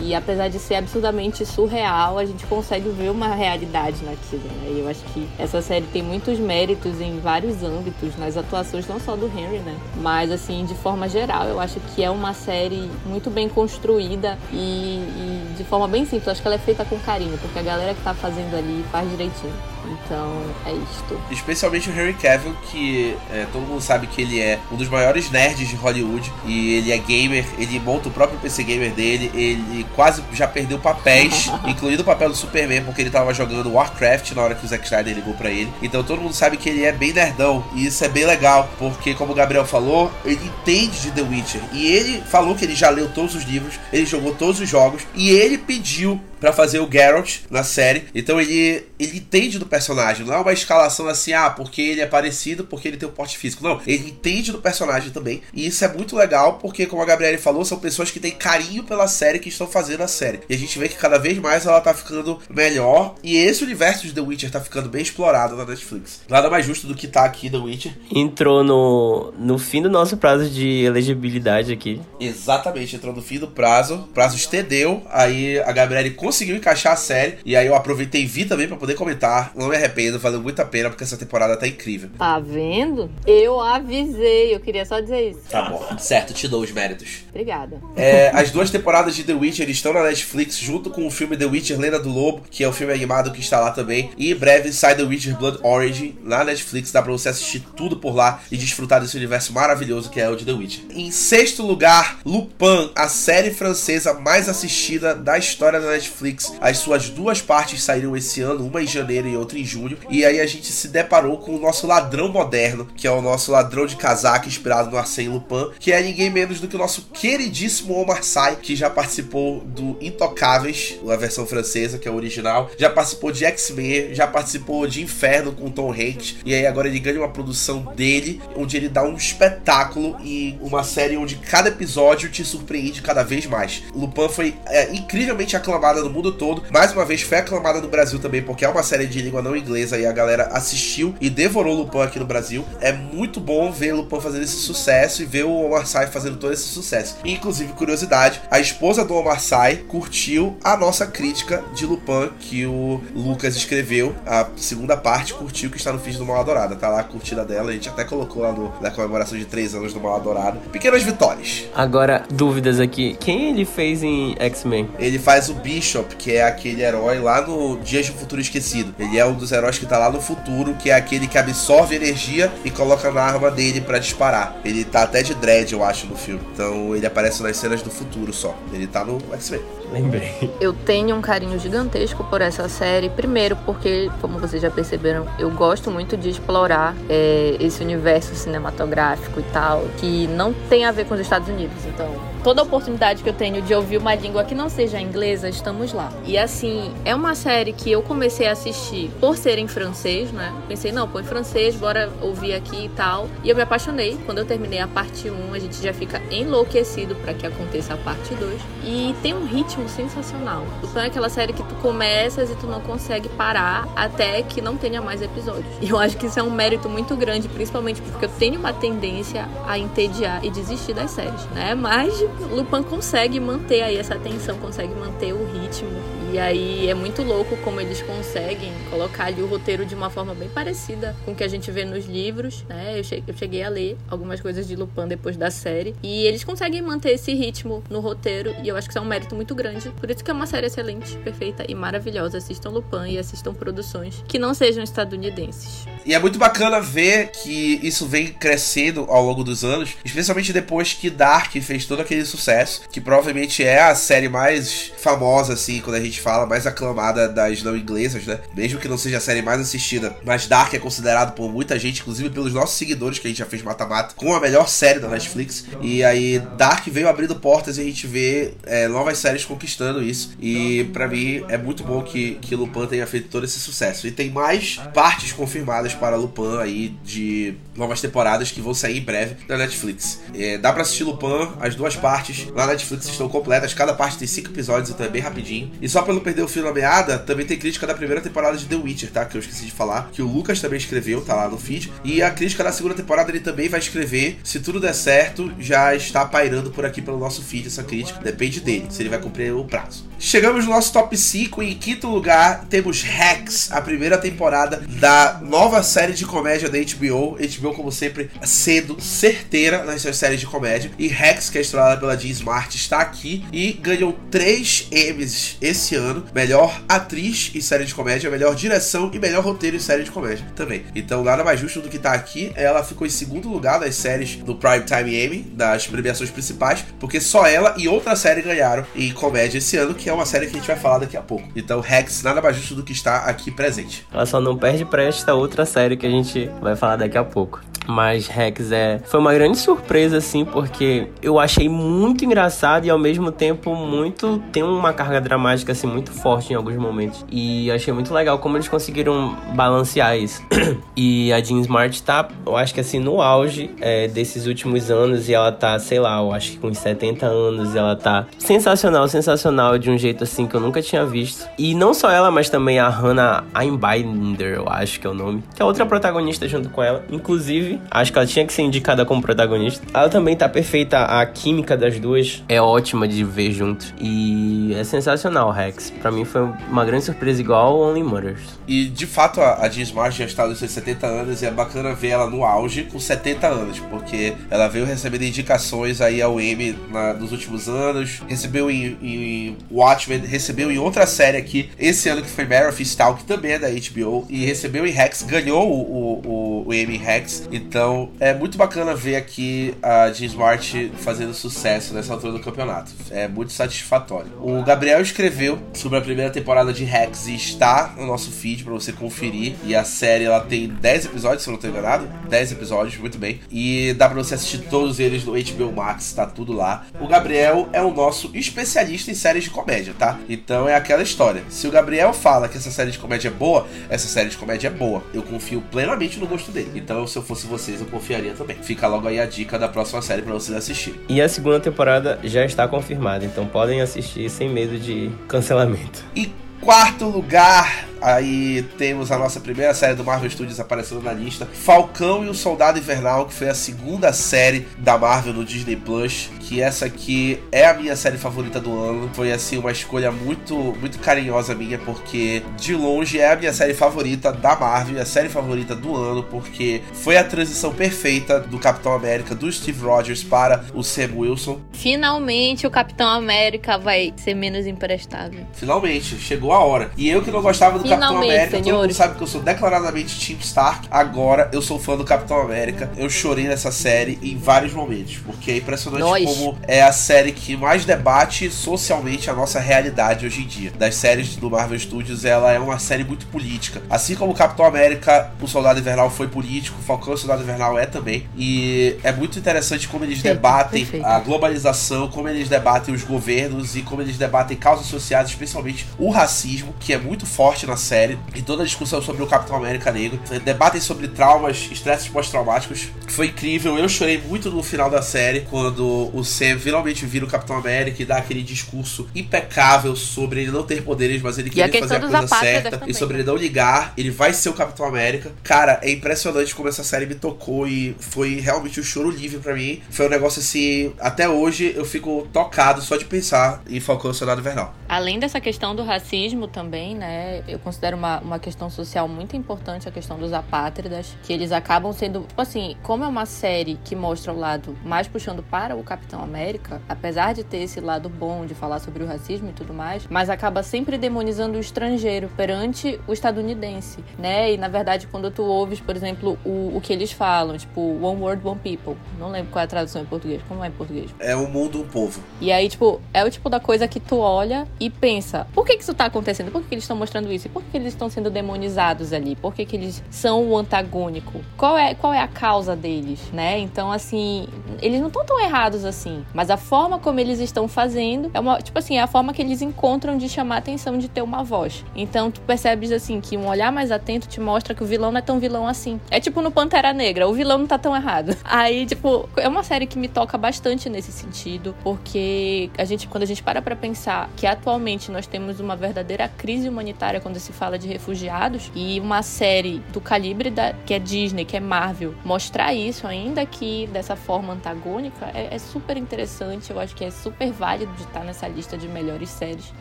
[0.00, 4.78] E apesar de ser absurdamente surreal, a gente consegue ver uma realidade naquilo, né?
[4.78, 9.00] E eu acho que essa série tem muitos méritos em vários âmbitos, nas atuações não
[9.00, 9.76] só do Henry, né?
[9.96, 14.56] Mas, assim, de forma geral, eu acho que é uma série muito bem construída e,
[14.56, 16.26] e de forma bem simples.
[16.26, 18.84] Eu acho que ela é feita com carinho, porque a galera que tá fazendo ali
[18.90, 19.71] faz direitinho.
[19.86, 21.20] Então, é isto.
[21.30, 25.30] Especialmente o Henry Cavill, que é, todo mundo sabe que ele é um dos maiores
[25.30, 29.86] nerds de Hollywood e ele é gamer, ele monta o próprio PC gamer dele, ele
[29.94, 34.42] quase já perdeu papéis, incluindo o papel do Superman, porque ele tava jogando Warcraft na
[34.42, 35.72] hora que o Zack Snyder ligou para ele.
[35.82, 39.14] Então todo mundo sabe que ele é bem nerdão e isso é bem legal, porque
[39.14, 42.90] como o Gabriel falou, ele entende de The Witcher e ele falou que ele já
[42.90, 46.90] leu todos os livros, ele jogou todos os jogos e ele pediu para fazer o
[46.90, 48.02] Geralt na série.
[48.12, 52.06] Então ele ele entende do personagem, não é uma escalação assim, ah, porque ele é
[52.06, 53.62] parecido, porque ele tem um porte físico.
[53.62, 55.42] Não, ele entende do personagem também.
[55.54, 58.82] E isso é muito legal, porque como a Gabriele falou, são pessoas que têm carinho
[58.82, 60.40] pela série que estão fazendo a série.
[60.48, 64.06] E a gente vê que cada vez mais ela tá ficando melhor e esse universo
[64.06, 66.22] de The Witcher tá ficando bem explorado na Netflix.
[66.28, 67.92] Nada mais justo do que tá aqui The Witcher.
[68.10, 72.00] Entrou no no fim do nosso prazo de elegibilidade aqui.
[72.18, 73.94] Exatamente, entrou no fim do prazo.
[73.94, 77.38] O prazo estendeu, aí a Gabriele conseguiu encaixar a série.
[77.44, 79.52] E aí eu aproveitei e vi também para poder comentar.
[79.54, 82.10] Não me arrependo, valeu muito a pena, porque essa temporada tá incrível.
[82.18, 83.10] Tá vendo?
[83.26, 85.40] Eu avisei, eu queria só dizer isso.
[85.50, 87.24] Tá bom, certo, te dou os méritos.
[87.30, 87.80] Obrigada.
[87.96, 91.46] É, as duas temporadas de The Witcher estão na Netflix, junto com o filme The
[91.46, 94.10] Witcher Lenda do Lobo, que é o filme animado que está lá também.
[94.16, 97.96] E em breve sai The Witcher Blood Origin na Netflix, dá pra você assistir tudo
[97.96, 100.84] por lá e desfrutar desse universo maravilhoso que é o de The Witcher.
[100.90, 106.21] Em sexto lugar, Lupin, a série francesa mais assistida da história da Netflix.
[106.60, 109.98] As suas duas partes saíram esse ano, uma em janeiro e outra em junho.
[110.08, 113.50] E aí a gente se deparou com o nosso ladrão moderno, que é o nosso
[113.50, 117.02] ladrão de casaca inspirado no Arsène Lupin, que é ninguém menos do que o nosso
[117.12, 122.70] queridíssimo Omar Sy, que já participou do Intocáveis, a versão francesa, que é o original,
[122.78, 126.98] já participou de X-Men, já participou de Inferno com Tom Hanks, e aí agora ele
[126.98, 132.30] ganha uma produção dele, onde ele dá um espetáculo e uma série onde cada episódio
[132.30, 133.82] te surpreende cada vez mais.
[133.94, 135.56] Lupin foi é, incrivelmente
[136.02, 138.82] aclamada no mundo todo, mais uma vez foi aclamada no Brasil também, porque é uma
[138.82, 142.64] série de língua não inglesa e a galera assistiu e devorou Lupin aqui no Brasil.
[142.80, 146.52] É muito bom ver Lupin fazendo esse sucesso e ver o Omar Sy fazendo todo
[146.52, 147.16] esse sucesso.
[147.24, 153.00] Inclusive, curiosidade, a esposa do Omar Sy curtiu a nossa crítica de Lupin que o
[153.14, 154.14] Lucas escreveu.
[154.26, 156.76] A segunda parte curtiu que está no feed do Mal Adorada.
[156.76, 159.74] Tá lá a curtida dela, a gente até colocou lá no, na comemoração de 3
[159.74, 160.58] anos do Mal Adorada.
[160.72, 161.64] Pequenas vitórias.
[161.74, 163.16] Agora, dúvidas aqui.
[163.20, 164.88] Quem ele fez em X-Men?
[164.98, 165.54] Ele faz o
[165.92, 168.94] Bishop, que é aquele herói lá no Dias de Futuro Esquecido.
[168.98, 171.94] Ele é um dos heróis que tá lá no futuro, que é aquele que absorve
[171.94, 174.56] energia e coloca na arma dele para disparar.
[174.64, 176.40] Ele tá até de dread, eu acho, no filme.
[176.54, 178.56] Então ele aparece nas cenas do futuro só.
[178.72, 179.60] Ele tá no X-Men.
[179.92, 180.50] Lembrei.
[180.58, 183.10] Eu tenho um carinho gigantesco por essa série.
[183.10, 189.38] Primeiro, porque, como vocês já perceberam, eu gosto muito de explorar é, esse universo cinematográfico
[189.38, 191.76] e tal, que não tem a ver com os Estados Unidos.
[191.86, 192.10] Então,
[192.42, 196.12] toda oportunidade que eu tenho de ouvir uma língua que não seja inglesa, estamos lá.
[196.24, 200.54] E assim, é uma série que eu comecei a assistir por ser em francês, né?
[200.68, 203.28] Pensei, não, põe francês, bora ouvir aqui e tal.
[203.42, 204.18] E eu me apaixonei.
[204.26, 207.96] Quando eu terminei a parte 1, a gente já fica enlouquecido para que aconteça a
[207.96, 208.60] parte 2.
[208.84, 210.66] E tem um ritmo sensacional.
[210.82, 214.76] Então é aquela série que tu começas e tu não consegue parar até que não
[214.76, 215.72] tenha mais episódios.
[215.80, 218.72] E eu acho que isso é um mérito muito grande, principalmente porque eu tenho uma
[218.72, 221.74] tendência a entediar e desistir das séries, né?
[221.74, 225.71] Mas Lupin consegue manter aí essa tensão, consegue manter o ritmo.
[225.72, 230.08] 去芜 E aí é muito louco como eles conseguem colocar ali o roteiro de uma
[230.08, 232.98] forma bem parecida com o que a gente vê nos livros, né?
[232.98, 235.94] Eu cheguei a ler algumas coisas de Lupin depois da série.
[236.02, 238.54] E eles conseguem manter esse ritmo no roteiro.
[238.62, 239.90] E eu acho que isso é um mérito muito grande.
[239.90, 242.38] Por isso que é uma série excelente, perfeita e maravilhosa.
[242.38, 245.86] Assistam Lupin e assistam produções que não sejam estadunidenses.
[246.06, 250.94] E é muito bacana ver que isso vem crescendo ao longo dos anos, especialmente depois
[250.94, 255.96] que Dark fez todo aquele sucesso, que provavelmente é a série mais famosa, assim, quando
[255.96, 258.40] a gente fala, mais aclamada das não inglesas, né?
[258.54, 262.00] Mesmo que não seja a série mais assistida, mas Dark é considerado por muita gente,
[262.00, 265.08] inclusive pelos nossos seguidores, que a gente já fez mata-mata, com a melhor série da
[265.08, 265.66] Netflix.
[265.80, 270.34] E aí Dark veio abrindo portas e a gente vê é, novas séries conquistando isso.
[270.40, 274.06] E para mim é muito bom que, que Lupin tenha feito todo esse sucesso.
[274.06, 279.02] E tem mais partes confirmadas para Lupin aí de novas temporadas que vão sair em
[279.02, 280.20] breve na Netflix.
[280.34, 284.18] É, dá para assistir Lupin, as duas partes lá na Netflix estão completas, cada parte
[284.18, 285.70] tem cinco episódios, então é bem rapidinho.
[285.80, 288.56] E só pra não perder o fio na meada, também tem crítica da primeira temporada
[288.56, 289.24] de The Witcher, tá?
[289.24, 291.92] Que eu esqueci de falar, que o Lucas também escreveu, tá lá no feed.
[292.04, 294.38] E a crítica da segunda temporada ele também vai escrever.
[294.44, 298.20] Se tudo der certo, já está pairando por aqui pelo nosso feed essa crítica.
[298.20, 300.04] Depende dele, se ele vai cumprir o prazo.
[300.18, 305.40] Chegamos no nosso top 5 e em quinto lugar temos Rex, a primeira temporada da
[305.42, 307.36] nova série de comédia da HBO.
[307.36, 310.92] HBO, como sempre, cedo, certeira nas suas séries de comédia.
[310.98, 315.96] E Rex, que é estrelada pela Jean Smart, está aqui e ganhou 3 Emmys esse
[315.96, 316.01] ano:
[316.34, 320.44] melhor atriz em série de comédia, melhor direção e melhor roteiro em série de comédia
[320.54, 320.84] também.
[320.94, 322.52] Então, nada mais justo do que tá aqui.
[322.54, 327.20] Ela ficou em segundo lugar das séries do Prime Time Emmy, das premiações principais, porque
[327.20, 330.52] só ela e outra série ganharam em comédia esse ano, que é uma série que
[330.52, 331.48] a gente vai falar daqui a pouco.
[331.54, 334.06] Então, Rex, nada mais justo do que estar aqui presente.
[334.12, 337.24] Ela só não perde pra esta outra série que a gente vai falar daqui a
[337.24, 337.60] pouco.
[337.86, 342.98] Mas Rex é foi uma grande surpresa assim, porque eu achei muito engraçado e ao
[342.98, 347.24] mesmo tempo muito tem uma carga dramática assim muito forte em alguns momentos.
[347.30, 350.42] E achei muito legal como eles conseguiram balancear isso.
[350.96, 355.28] e a Jean Smart tá, eu acho que assim no auge é, desses últimos anos
[355.28, 359.78] e ela tá, sei lá, eu acho que com 70 anos ela tá sensacional, sensacional
[359.78, 361.48] de um jeito assim que eu nunca tinha visto.
[361.58, 365.42] E não só ela, mas também a Hannah Einbinder, eu acho que é o nome,
[365.54, 367.04] que é outra protagonista junto com ela.
[367.10, 369.84] Inclusive, acho que ela tinha que ser indicada como protagonista.
[369.92, 373.92] Ela também tá perfeita, a química das duas é ótima de ver junto.
[374.00, 375.81] E é sensacional, Rex.
[375.90, 378.40] Para mim foi uma grande surpresa igual Only Mothers.
[378.66, 381.94] E de fato a, Jean Smart já está nos seus 70 anos e é bacana
[381.94, 386.76] ver ela no auge com 70 anos, porque ela veio recebendo indicações aí ao Emmy
[386.90, 392.22] na, nos últimos anos, recebeu em, em Watchmen, recebeu em outra série aqui esse ano
[392.22, 396.20] que foi Mare of que também é da HBO, e recebeu em Rex, ganhou o,
[396.24, 397.48] o, o Emmy Rex.
[397.50, 402.92] Então é muito bacana ver aqui a Jean Smart fazendo sucesso nessa altura do campeonato.
[403.10, 404.30] É muito satisfatório.
[404.40, 408.72] O Gabriel escreveu sobre a primeira temporada de Rex e está no nosso feed para
[408.72, 409.54] você conferir.
[409.64, 412.08] E a série ela tem 10 episódios, se eu não estou enganado.
[412.28, 413.40] 10 episódios, muito bem.
[413.50, 416.86] E dá para você assistir todos eles no HBO Max, tá tudo lá.
[417.00, 420.18] O Gabriel é o nosso especialista em séries de comédia, tá?
[420.28, 421.42] Então é aquela história.
[421.48, 424.68] Se o Gabriel fala que essa série de comédia é boa, essa série de comédia
[424.68, 425.02] é boa.
[425.12, 426.72] Eu confio plenamente no gosto dele.
[426.74, 428.56] Então, se eu fosse vocês, eu confiaria também.
[428.62, 431.00] Fica logo aí a dica da próxima série para vocês assistirem.
[431.08, 435.10] E a segunda temporada já está confirmada, então podem assistir sem medo de
[435.52, 436.04] cancelamento.
[436.16, 441.46] E quarto lugar, Aí temos a nossa primeira série do Marvel Studios aparecendo na lista:
[441.46, 446.28] Falcão e o Soldado Invernal, que foi a segunda série da Marvel no Disney Plus.
[446.52, 449.08] Que essa aqui é a minha série favorita do ano.
[449.14, 453.72] Foi assim uma escolha muito, muito carinhosa minha, porque de longe é a minha série
[453.72, 458.92] favorita da Marvel, a série favorita do ano, porque foi a transição perfeita do Capitão
[458.92, 461.58] América, do Steve Rogers para o Sam Wilson.
[461.72, 465.46] Finalmente o Capitão América vai ser menos imprestável.
[465.54, 466.90] Finalmente, chegou a hora.
[466.98, 468.66] E eu que não gostava do Capitão América, senhores.
[468.66, 470.86] todo mundo sabe que eu sou declaradamente Team Stark.
[470.90, 472.92] Agora eu sou fã do Capitão América.
[472.98, 476.24] Eu chorei nessa série em vários momentos, porque é impressionante Nós.
[476.24, 480.72] como é a série que mais debate socialmente a nossa realidade hoje em dia.
[480.78, 483.82] Das séries do Marvel Studios, ela é uma série muito política.
[483.88, 487.42] Assim como o Capitão América, o Soldado Invernal foi político, o Falcão e o Soldado
[487.42, 488.26] Invernal é também.
[488.36, 491.06] E é muito interessante como eles perfeito, debatem perfeito.
[491.06, 496.10] a globalização, como eles debatem os governos e como eles debatem causas sociais, especialmente o
[496.10, 499.90] racismo, que é muito forte na série, e toda a discussão sobre o Capitão América
[499.92, 500.20] Negro.
[500.44, 502.88] Debatem sobre traumas, estresses pós-traumáticos.
[503.08, 507.28] Foi incrível, eu chorei muito no final da série, quando o Sam finalmente vira o
[507.28, 511.80] Capitão América e dá aquele discurso impecável sobre ele não ter poderes, mas ele querer
[511.80, 515.30] fazer a coisa certa, e sobre ele não ligar, ele vai ser o Capitão América.
[515.42, 519.54] Cara, é impressionante como essa série me tocou e foi realmente um choro livre para
[519.54, 519.82] mim.
[519.90, 524.40] Foi um negócio assim, até hoje eu fico tocado só de pensar em Falcão Soldado
[524.40, 524.74] Invernal.
[524.88, 529.88] Além dessa questão do racismo também, né, eu considero uma, uma questão social muito importante
[529.88, 533.94] a questão dos apátridas, que eles acabam sendo, tipo assim, como é uma série que
[533.94, 538.44] mostra o lado mais puxando para o Capitão América, apesar de ter esse lado bom
[538.44, 543.00] de falar sobre o racismo e tudo mais, mas acaba sempre demonizando o estrangeiro perante
[543.06, 544.52] o estadunidense, né?
[544.52, 548.20] E na verdade, quando tu ouves, por exemplo, o, o que eles falam, tipo, One
[548.20, 551.14] World, One People, não lembro qual é a tradução em português, como é em português?
[551.18, 552.20] É o mundo, o povo.
[552.40, 555.76] E aí, tipo, é o tipo da coisa que tu olha e pensa, por que
[555.76, 556.50] que isso tá acontecendo?
[556.50, 557.46] Por que, que eles estão mostrando isso?
[557.46, 559.36] E por que, que eles estão sendo demonizados ali?
[559.36, 561.40] Por que, que eles são o antagônico?
[561.56, 563.58] Qual é, qual é a causa deles, né?
[563.58, 564.48] Então, assim,
[564.80, 566.01] eles não estão tão errados assim,
[566.32, 569.42] mas a forma como eles estão fazendo é uma, tipo assim, é a forma que
[569.42, 571.84] eles encontram de chamar a atenção de ter uma voz.
[571.94, 575.18] Então, tu percebes assim que um olhar mais atento te mostra que o vilão não
[575.18, 576.00] é tão vilão assim.
[576.10, 578.36] É tipo no Pantera Negra, o vilão não tá tão errado.
[578.44, 583.22] Aí, tipo, é uma série que me toca bastante nesse sentido, porque a gente, quando
[583.22, 587.52] a gente para pra pensar que atualmente nós temos uma verdadeira crise humanitária quando se
[587.52, 592.14] fala de refugiados, e uma série do calibre da, que é Disney, que é Marvel,
[592.24, 596.70] mostrar isso, ainda que dessa forma antagônica, é, é super interessante.
[596.70, 599.72] Eu acho que é super válido de estar nessa lista de melhores séries.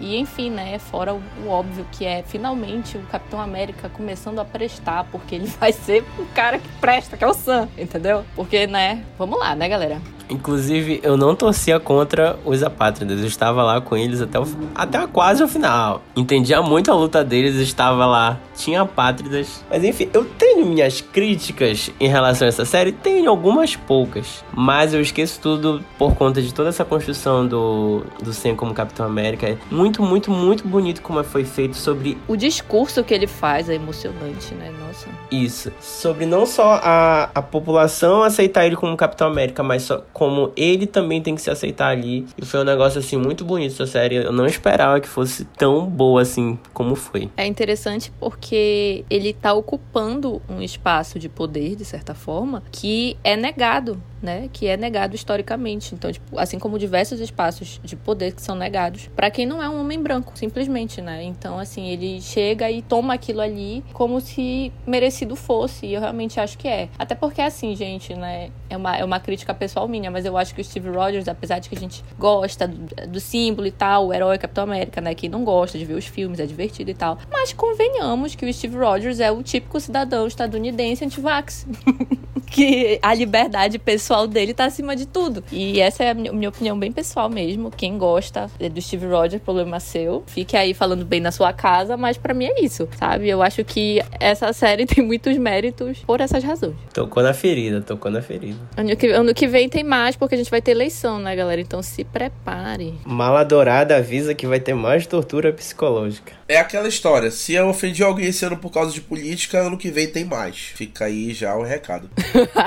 [0.00, 0.78] E enfim, né?
[0.78, 5.46] Fora o, o óbvio que é finalmente o Capitão América começando a prestar, porque ele
[5.58, 8.24] vai ser o cara que presta, que é o Sam, entendeu?
[8.34, 9.04] Porque, né?
[9.18, 10.00] Vamos lá, né, galera?
[10.28, 13.20] Inclusive, eu não torcia contra os apátridas.
[13.20, 16.02] Eu estava lá com eles até, o, até quase o final.
[16.16, 18.38] Entendia muito a luta deles, estava lá.
[18.56, 19.64] Tinha apátridas.
[19.70, 22.92] Mas enfim, eu tenho minhas críticas em relação a essa série.
[22.92, 24.44] Tenho algumas poucas.
[24.52, 29.06] Mas eu esqueço tudo por conta de toda essa construção do, do Sam como Capitão
[29.06, 29.56] América.
[29.70, 32.18] Muito, muito, muito bonito como foi feito sobre...
[32.26, 34.72] O discurso que ele faz é emocionante, né?
[34.86, 35.08] Nossa.
[35.30, 35.72] Isso.
[35.80, 40.86] Sobre não só a, a população aceitar ele como Capitão América, mas só como ele
[40.86, 42.24] também tem que se aceitar ali.
[42.38, 44.14] E foi um negócio assim muito bonito essa série.
[44.14, 47.30] Eu não esperava que fosse tão boa assim como foi.
[47.36, 53.36] É interessante porque ele tá ocupando um espaço de poder, de certa forma, que é
[53.36, 55.94] negado né, que é negado historicamente.
[55.94, 59.68] Então, tipo, assim como diversos espaços de poder que são negados para quem não é
[59.68, 61.22] um homem branco, simplesmente, né?
[61.22, 66.40] Então, assim, ele chega e toma aquilo ali como se merecido fosse, e eu realmente
[66.40, 66.88] acho que é.
[66.98, 70.54] Até porque, assim, gente, né, é uma, é uma crítica pessoal minha, mas eu acho
[70.54, 74.08] que o Steve Rogers, apesar de que a gente gosta do, do símbolo e tal,
[74.08, 76.94] o herói Capitão América, né, que não gosta de ver os filmes, é divertido e
[76.94, 81.66] tal, mas convenhamos que o Steve Rogers é o típico cidadão estadunidense anti-vax.
[82.46, 85.44] que a liberdade pessoal dele tá acima de tudo.
[85.50, 87.70] E essa é a minha opinião bem pessoal mesmo.
[87.70, 90.22] Quem gosta do Steve Rogers, problema seu.
[90.26, 93.28] Fique aí falando bem na sua casa, mas para mim é isso, sabe?
[93.28, 96.76] Eu acho que essa série tem muitos méritos por essas razões.
[96.92, 98.58] Tocou na ferida, tocou na ferida.
[98.76, 101.60] Ano que, ano que vem tem mais, porque a gente vai ter eleição, né, galera?
[101.60, 102.94] Então se prepare.
[103.04, 106.32] Mala Dourada avisa que vai ter mais tortura psicológica.
[106.48, 109.90] É aquela história, se eu ofendi alguém esse ano por causa de política, ano que
[109.90, 110.56] vem tem mais.
[110.76, 112.08] Fica aí já o recado.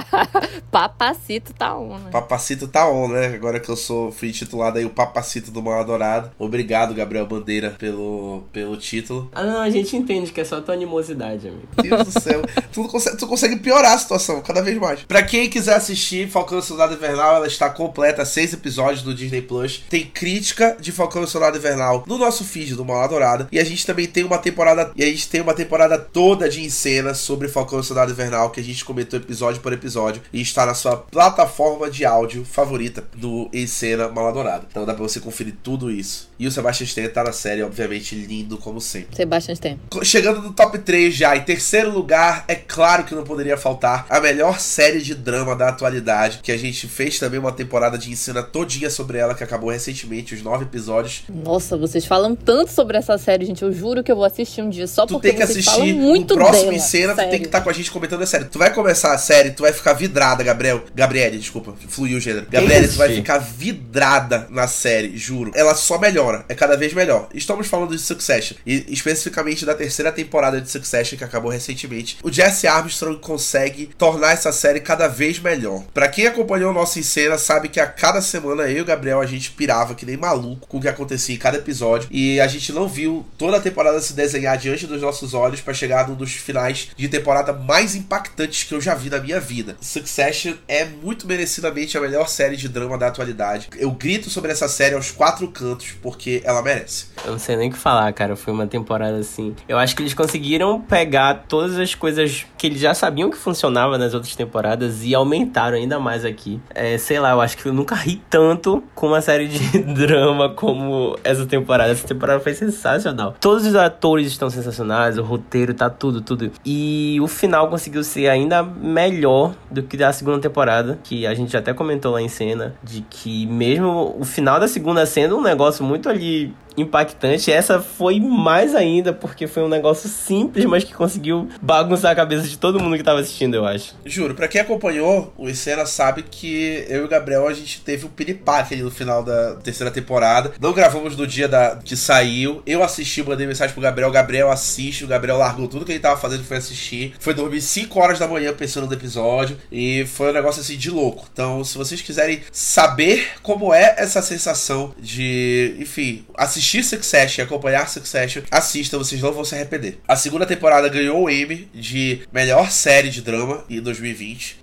[0.69, 2.11] Papacito tá on, né?
[2.11, 3.27] Papacito tá on, né?
[3.27, 6.31] Agora que eu sou fui titulado aí o Papacito do Mal Adorado.
[6.37, 9.29] Obrigado, Gabriel Bandeira, pelo, pelo título.
[9.33, 11.67] Ah, não, a gente entende que é só tua animosidade, amigo.
[11.81, 12.41] Deus do céu.
[12.73, 15.03] tu, consegue, tu consegue piorar a situação cada vez mais.
[15.03, 19.41] Pra quem quiser assistir Falcão e Soldado Invernal, ela está completa, seis episódios do Disney
[19.41, 19.83] Plus.
[19.89, 23.47] Tem crítica de Falcão e Soldado Invernal no nosso feed do Mal Adorado.
[23.51, 24.91] E a gente também tem uma temporada.
[24.95, 28.59] E a gente tem uma temporada toda de cena sobre Falcão e Soldado Invernal que
[28.59, 30.21] a gente comentou episódio por episódio.
[30.31, 34.67] E está na sua plataforma de áudio favorita do Em Cena Mal Adorado.
[34.69, 36.28] Então dá pra você conferir tudo isso.
[36.39, 39.13] E o Sebastian Stan tá na série, obviamente, lindo como sempre.
[39.13, 39.77] Sebastian Stan.
[40.03, 44.21] Chegando no top 3 já, em terceiro lugar, é claro que não poderia faltar a
[44.21, 48.41] melhor série de drama da atualidade, que a gente fez também uma temporada de ensina
[48.41, 51.23] todinha sobre ela, que acabou recentemente, os nove episódios.
[51.27, 53.61] Nossa, vocês falam tanto sobre essa série, gente.
[53.61, 55.93] Eu juro que eu vou assistir um dia só tu porque tem que vocês assistir
[55.93, 58.25] falam muito próximo dela, em cena, tu tem que estar com a gente comentando a
[58.25, 58.45] série.
[58.45, 60.83] Tu vai começar a série, tu vai ficar vidrada, Gabriel.
[60.95, 62.47] Gabriele, desculpa, fluiu o gênero.
[62.49, 65.51] Gabriele, tu vai ficar vidrada na série, juro.
[65.53, 67.27] Ela só melhora, é cada vez melhor.
[67.33, 72.17] Estamos falando de Succession, e especificamente da terceira temporada de Succession que acabou recentemente.
[72.23, 75.83] O Jesse Armstrong consegue tornar essa série cada vez melhor.
[75.93, 78.85] Pra quem acompanhou o nosso em cena, sabe que a cada semana eu e o
[78.85, 82.39] Gabriel a gente pirava que nem maluco com o que acontecia em cada episódio e
[82.39, 86.07] a gente não viu toda a temporada se desenhar diante dos nossos olhos pra chegar
[86.07, 89.77] num dos finais de temporada mais impactantes que eu já vi na minha vida.
[89.81, 93.69] Succession é muito merecidamente a melhor série de drama da atualidade.
[93.77, 97.07] Eu grito sobre essa série aos quatro cantos porque ela merece.
[97.25, 98.35] Eu não sei nem o que falar, cara.
[98.35, 99.55] Foi uma temporada assim.
[99.67, 103.97] Eu acho que eles conseguiram pegar todas as coisas que eles já sabiam que funcionava
[103.97, 106.59] nas outras temporadas e aumentaram ainda mais aqui.
[106.73, 110.49] É, sei lá, eu acho que eu nunca ri tanto com uma série de drama
[110.49, 111.91] como essa temporada.
[111.91, 113.35] Essa temporada foi sensacional.
[113.39, 116.51] Todos os atores estão sensacionais, o roteiro tá tudo, tudo.
[116.65, 121.55] E o final conseguiu ser ainda melhor do que da segunda temporada, que a gente
[121.55, 125.83] até comentou lá em cena, de que mesmo o final da segunda sendo um negócio
[125.83, 127.51] muito ali impactante.
[127.51, 132.47] Essa foi mais ainda, porque foi um negócio simples, mas que conseguiu bagunçar a cabeça
[132.47, 133.95] de todo mundo que tava assistindo, eu acho.
[134.05, 138.05] Juro, pra quem acompanhou o Escena sabe que eu e o Gabriel a gente teve
[138.05, 140.53] um piripaque ali no final da terceira temporada.
[140.59, 142.61] Não gravamos no dia da, que saiu.
[142.65, 144.11] Eu assisti, mandei mensagem pro Gabriel.
[144.11, 145.03] Gabriel assiste.
[145.03, 147.13] O Gabriel largou tudo que ele tava fazendo foi assistir.
[147.19, 149.57] Foi dormir 5 horas da manhã pensando no episódio.
[149.71, 151.27] E foi um negócio assim de louco.
[151.31, 157.89] Então, se vocês quiserem saber como é essa sensação de, enfim, assistir Succession e acompanhar
[157.89, 159.99] Succession, assista, vocês não vão se arrepender.
[160.07, 164.59] A segunda temporada ganhou o Emmy de melhor série de drama em 2020.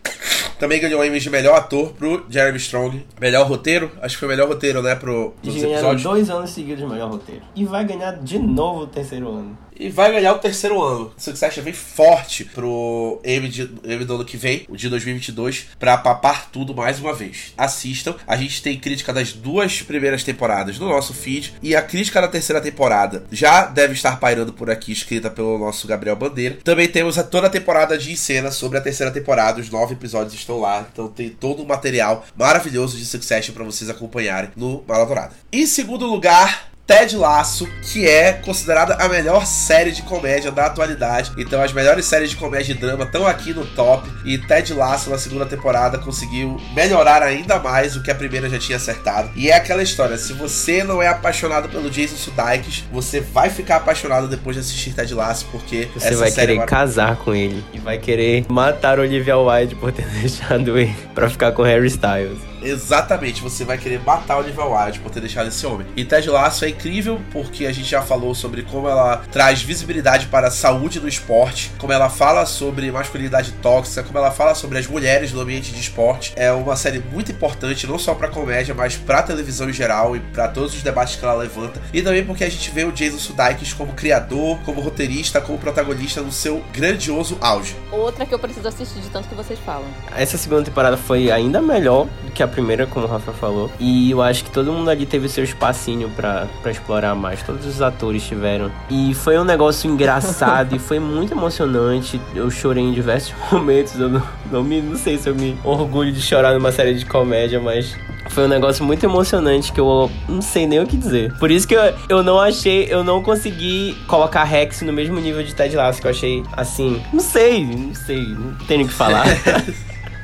[0.59, 3.05] Também ganhou o Emmy de melhor ator pro Jeremy Strong.
[3.21, 3.91] Melhor roteiro?
[4.01, 4.95] Acho que foi melhor roteiro, né?
[4.95, 6.03] Pro, pros ganharam episódios.
[6.03, 7.43] dois anos seguidos de melhor roteiro.
[7.55, 9.66] E vai ganhar de novo o terceiro ano.
[9.79, 11.13] E vai ganhar o terceiro ano.
[11.17, 15.97] Succession vem forte pro Emmy, de, Emmy do ano que vem, o de 2022, pra
[15.97, 17.53] papar tudo mais uma vez.
[17.57, 18.17] Assistam.
[18.27, 21.55] A gente tem crítica das duas primeiras temporadas no nosso feed.
[21.63, 25.87] E a crítica da terceira temporada já deve estar pairando por aqui, escrita pelo nosso
[25.87, 26.59] Gabriel Bandeira.
[26.65, 29.61] Também temos a, toda a temporada de cena sobre a terceira temporada.
[29.61, 30.87] Os nove episódios estão lá.
[30.91, 35.35] Então tem todo um material maravilhoso de Succession pra vocês acompanharem no Maladourada.
[35.53, 41.33] Em segundo lugar, Ted Lasso, que é considerada a melhor série de comédia da atualidade.
[41.37, 44.09] Então, as melhores séries de comédia e drama estão aqui no top.
[44.25, 48.57] E Ted Lasso, na segunda temporada, conseguiu melhorar ainda mais o que a primeira já
[48.61, 49.31] tinha acertado.
[49.35, 53.77] E é aquela história: se você não é apaixonado pelo Jason Sudeikis, você vai ficar
[53.77, 57.35] apaixonado depois de assistir Ted Lasso, porque Você essa vai série querer uma- casar com
[57.35, 57.65] ele.
[57.75, 62.39] E vai querer matar Olivia Wilde por ter deixado ele pra ficar com Harry Styles.
[62.63, 65.87] Exatamente, você vai querer matar o Oliver Wilde por ter deixado esse homem.
[65.97, 70.27] E Ted Lasso é incrível porque a gente já falou sobre como ela traz visibilidade
[70.27, 74.79] para a saúde do esporte, como ela fala sobre masculinidade tóxica, como ela fala sobre
[74.79, 76.33] as mulheres no ambiente de esporte.
[76.37, 80.21] É uma série muito importante, não só para comédia, mas para televisão em geral e
[80.21, 81.81] para todos os debates que ela levanta.
[81.93, 86.21] E também porque a gente vê o Jason Sudeikis como criador, como roteirista, como protagonista
[86.21, 87.77] no seu grandioso auge.
[87.91, 89.87] Outra que eu preciso assistir de tanto que vocês falam.
[90.17, 93.71] Essa segunda temporada foi ainda melhor do que a primeira, como o Rafa falou.
[93.79, 97.43] E eu acho que todo mundo ali teve seu espacinho pra, pra explorar mais.
[97.43, 98.71] Todos os atores tiveram.
[98.91, 102.21] E foi um negócio engraçado e foi muito emocionante.
[102.35, 103.99] Eu chorei em diversos momentos.
[103.99, 107.05] Eu não, não, me, não sei se eu me orgulho de chorar numa série de
[107.05, 107.97] comédia, mas
[108.31, 111.33] foi um negócio muito emocionante que eu não sei nem o que dizer.
[111.39, 115.43] Por isso que eu, eu não achei, eu não consegui colocar Rex no mesmo nível
[115.43, 117.03] de Ted Lasso, que eu achei assim.
[117.13, 119.25] Não sei, não sei, não tenho o que falar.